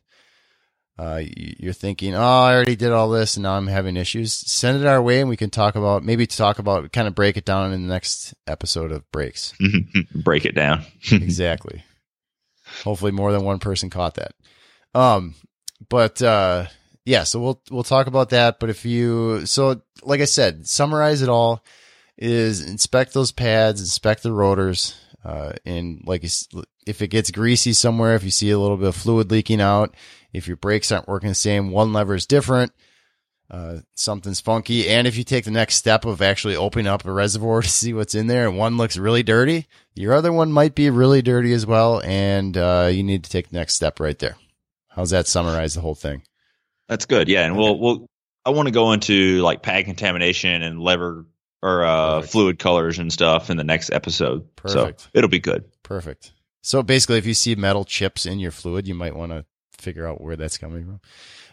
uh, 0.99 1.23
you're 1.37 1.73
thinking, 1.73 2.15
oh, 2.15 2.21
I 2.21 2.55
already 2.55 2.77
did 2.77 2.93
all 2.93 3.09
this 3.09 3.37
and 3.37 3.43
now 3.43 3.55
I'm 3.55 3.67
having 3.67 3.97
issues, 3.97 4.33
send 4.33 4.81
it 4.81 4.87
our 4.87 5.03
way 5.03 5.21
and 5.21 5.29
we 5.29 5.37
can 5.37 5.51
talk 5.51 5.75
about, 5.75 6.05
maybe 6.05 6.27
talk 6.27 6.59
about, 6.59 6.93
kind 6.93 7.09
of 7.09 7.15
break 7.15 7.37
it 7.37 7.45
down 7.45 7.73
in 7.73 7.83
the 7.83 7.93
next 7.93 8.35
episode 8.47 8.93
of 8.93 9.11
brakes. 9.11 9.55
Break 10.15 10.45
it 10.45 10.55
down. 10.55 10.85
exactly. 11.13 11.83
Hopefully 12.85 13.13
more 13.13 13.33
than 13.33 13.45
one 13.45 13.59
person 13.59 13.91
caught 13.91 14.15
that. 14.15 14.33
Um, 14.95 15.35
but, 15.89 16.21
uh, 16.23 16.67
yeah, 17.05 17.25
so 17.25 17.41
we'll, 17.41 17.63
we'll 17.71 17.83
talk 17.83 18.07
about 18.07 18.31
that. 18.31 18.61
But 18.61 18.71
if 18.71 18.85
you, 18.85 19.45
so 19.47 19.83
like 20.03 20.21
I 20.21 20.27
said, 20.27 20.69
summarize 20.69 21.23
it 21.23 21.29
all 21.29 21.65
is 22.19 22.65
inspect 22.67 23.15
those 23.15 23.33
pads, 23.33 23.81
inspect 23.81 24.23
the 24.23 24.33
rotors, 24.33 24.97
uh, 25.25 25.53
and 25.65 26.03
like 26.05 26.25
if 26.87 27.03
it 27.03 27.09
gets 27.09 27.31
greasy 27.31 27.73
somewhere, 27.73 28.15
if 28.15 28.25
you 28.25 28.31
see 28.31 28.51
a 28.51 28.59
little 28.59 28.77
bit 28.77 28.89
of 28.89 28.97
fluid 28.97 29.31
leaking 29.31 29.61
out, 29.61 29.95
if 30.33 30.47
your 30.49 30.57
brakes 30.57 30.91
aren't 30.91 31.09
working 31.09 31.29
the 31.29 31.35
same, 31.35 31.71
one 31.71 31.93
lever 31.93 32.15
is 32.15 32.27
different, 32.27 32.73
uh, 33.51 33.79
something's 33.95 34.41
funky. 34.41 34.89
And 34.89 35.07
if 35.07 35.17
you 35.17 35.25
take 35.25 35.45
the 35.45 35.51
next 35.51 35.77
step 35.77 36.05
of 36.05 36.23
actually 36.23 36.57
opening 36.57 36.87
up 36.87 37.05
a 37.05 37.13
reservoir 37.13 37.63
to 37.63 37.69
see 37.69 37.93
what's 37.93 38.15
in 38.15 38.27
there 38.27 38.49
and 38.49 38.59
one 38.59 38.77
looks 38.77 38.97
really 38.97 39.23
dirty, 39.23 39.67
your 39.95 40.15
other 40.15 40.33
one 40.33 40.53
might 40.53 40.75
be 40.75 40.91
really 40.91 41.23
dirty 41.23 41.53
as 41.53 41.67
well. 41.67 42.01
And, 42.05 42.57
uh, 42.57 42.91
you 42.93 43.03
need 43.03 43.25
to 43.25 43.31
take 43.31 43.51
the 43.51 43.57
next 43.57 43.75
step 43.75 44.01
right 44.01 44.19
there. 44.19 44.37
How's 44.89 45.11
that 45.11 45.27
summarize 45.27 45.75
the 45.75 45.81
whole 45.81 45.95
thing? 45.95 46.23
That's 46.89 47.07
good. 47.07 47.29
Yeah, 47.29 47.47
and 47.47 47.57
we'll 47.57 47.79
we'll 47.79 48.07
I 48.45 48.51
want 48.51 48.67
to 48.67 48.73
go 48.73 48.93
into 48.93 49.41
like 49.41 49.63
pad 49.63 49.87
contamination 49.87 50.63
and 50.63 50.81
lever 50.81 51.25
or 51.63 51.85
uh, 51.85 52.23
fluid 52.23 52.59
colors 52.59 52.99
and 52.99 53.13
stuff 53.13 53.51
in 53.51 53.57
the 53.57 53.65
next 53.65 53.91
episode. 53.91 54.55
Perfect. 54.57 55.03
So 55.03 55.09
it'll 55.15 55.31
be 55.31 55.39
good. 55.39 55.65
Perfect. 55.83 56.33
So 56.63 56.83
basically, 56.83 57.19
if 57.19 57.27
you 57.27 57.35
see 57.35 57.55
metal 57.55 57.85
chips 57.85 58.27
in 58.27 58.39
your 58.39 58.51
fluid, 58.51 58.87
you 58.87 58.95
might 58.95 59.17
want 59.17 59.33
to 59.33 59.45
figure 59.79 60.07
out 60.07 60.21
where 60.21 60.37
that's 60.37 60.59
coming 60.59 60.85
from. 60.85 61.01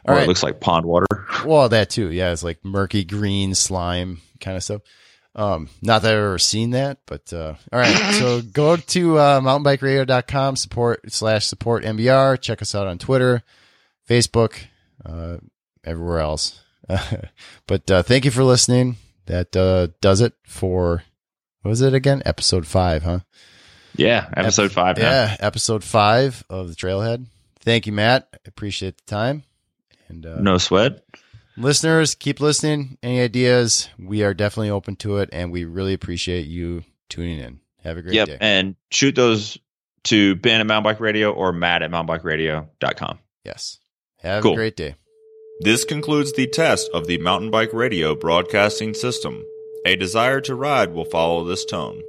All 0.07 0.15
right. 0.15 0.23
it 0.23 0.27
looks 0.27 0.43
like 0.43 0.59
pond 0.59 0.85
water. 0.85 1.05
Well, 1.45 1.69
that 1.69 1.89
too. 1.89 2.11
Yeah, 2.11 2.31
it's 2.31 2.43
like 2.43 2.63
murky 2.63 3.03
green 3.03 3.53
slime 3.53 4.21
kind 4.39 4.55
of 4.57 4.63
stuff. 4.63 4.81
Um, 5.35 5.69
not 5.81 6.01
that 6.01 6.13
I've 6.13 6.17
ever 6.19 6.39
seen 6.39 6.71
that, 6.71 6.99
but 7.05 7.31
uh, 7.31 7.55
all 7.71 7.79
right. 7.79 8.13
So 8.19 8.41
go 8.41 8.75
to 8.75 9.17
uh, 9.17 9.41
mountainbikeradio.com 9.41 10.55
support 10.55 11.11
slash 11.11 11.45
support 11.45 11.83
MBR. 11.83 12.41
Check 12.41 12.61
us 12.61 12.75
out 12.75 12.87
on 12.87 12.97
Twitter, 12.97 13.43
Facebook, 14.07 14.59
uh, 15.05 15.37
everywhere 15.83 16.19
else. 16.19 16.61
but 17.67 17.91
uh, 17.91 18.03
thank 18.03 18.25
you 18.25 18.31
for 18.31 18.43
listening. 18.43 18.97
That 19.29 19.55
uh, 19.55 19.87
does 20.01 20.21
it 20.21 20.33
for 20.45 21.03
what 21.61 21.69
was 21.69 21.81
it 21.81 21.93
again? 21.93 22.21
Episode 22.25 22.67
five, 22.67 23.03
huh? 23.03 23.19
Yeah, 23.95 24.29
episode 24.35 24.71
five. 24.71 24.97
now. 24.97 25.03
Yeah, 25.03 25.37
episode 25.39 25.83
five 25.83 26.43
of 26.49 26.67
the 26.69 26.75
Trailhead. 26.75 27.25
Thank 27.61 27.85
you, 27.87 27.91
Matt. 27.93 28.27
I 28.33 28.37
appreciate 28.47 28.97
the 28.97 29.05
time. 29.05 29.43
And 30.07 30.25
uh, 30.25 30.39
No 30.41 30.57
sweat. 30.57 31.03
listeners, 31.57 32.15
keep 32.15 32.39
listening. 32.39 32.97
Any 33.03 33.21
ideas? 33.21 33.89
We 33.99 34.23
are 34.23 34.33
definitely 34.33 34.69
open 34.71 34.95
to 34.97 35.17
it, 35.17 35.29
and 35.31 35.51
we 35.51 35.65
really 35.65 35.93
appreciate 35.93 36.47
you 36.47 36.83
tuning 37.09 37.39
in. 37.39 37.59
Have 37.83 37.97
a 37.97 38.01
great 38.01 38.15
Yep. 38.15 38.27
day. 38.27 38.37
And 38.41 38.75
shoot 38.91 39.15
those 39.15 39.57
to 40.05 40.35
Ben 40.35 40.61
at 40.61 40.67
Mountain 40.67 40.83
Bike 40.91 40.99
Radio 40.99 41.31
or 41.31 41.51
Matt 41.51 41.81
at 41.83 41.91
mountainbikeradio.com. 41.91 43.19
yes. 43.45 43.77
Have 44.21 44.43
Cool. 44.43 44.53
a 44.53 44.55
great 44.55 44.75
day. 44.75 44.95
This 45.61 45.83
concludes 45.83 46.31
the 46.31 46.47
test 46.47 46.89
of 46.93 47.05
the 47.05 47.17
Mountain 47.17 47.51
Bike 47.51 47.73
Radio 47.73 48.15
broadcasting 48.15 48.93
system. 48.93 49.45
A 49.83 49.97
desire 49.97 50.39
to 50.39 50.55
ride 50.55 50.93
will 50.93 51.03
follow 51.03 51.43
this 51.43 51.65
tone. 51.65 52.05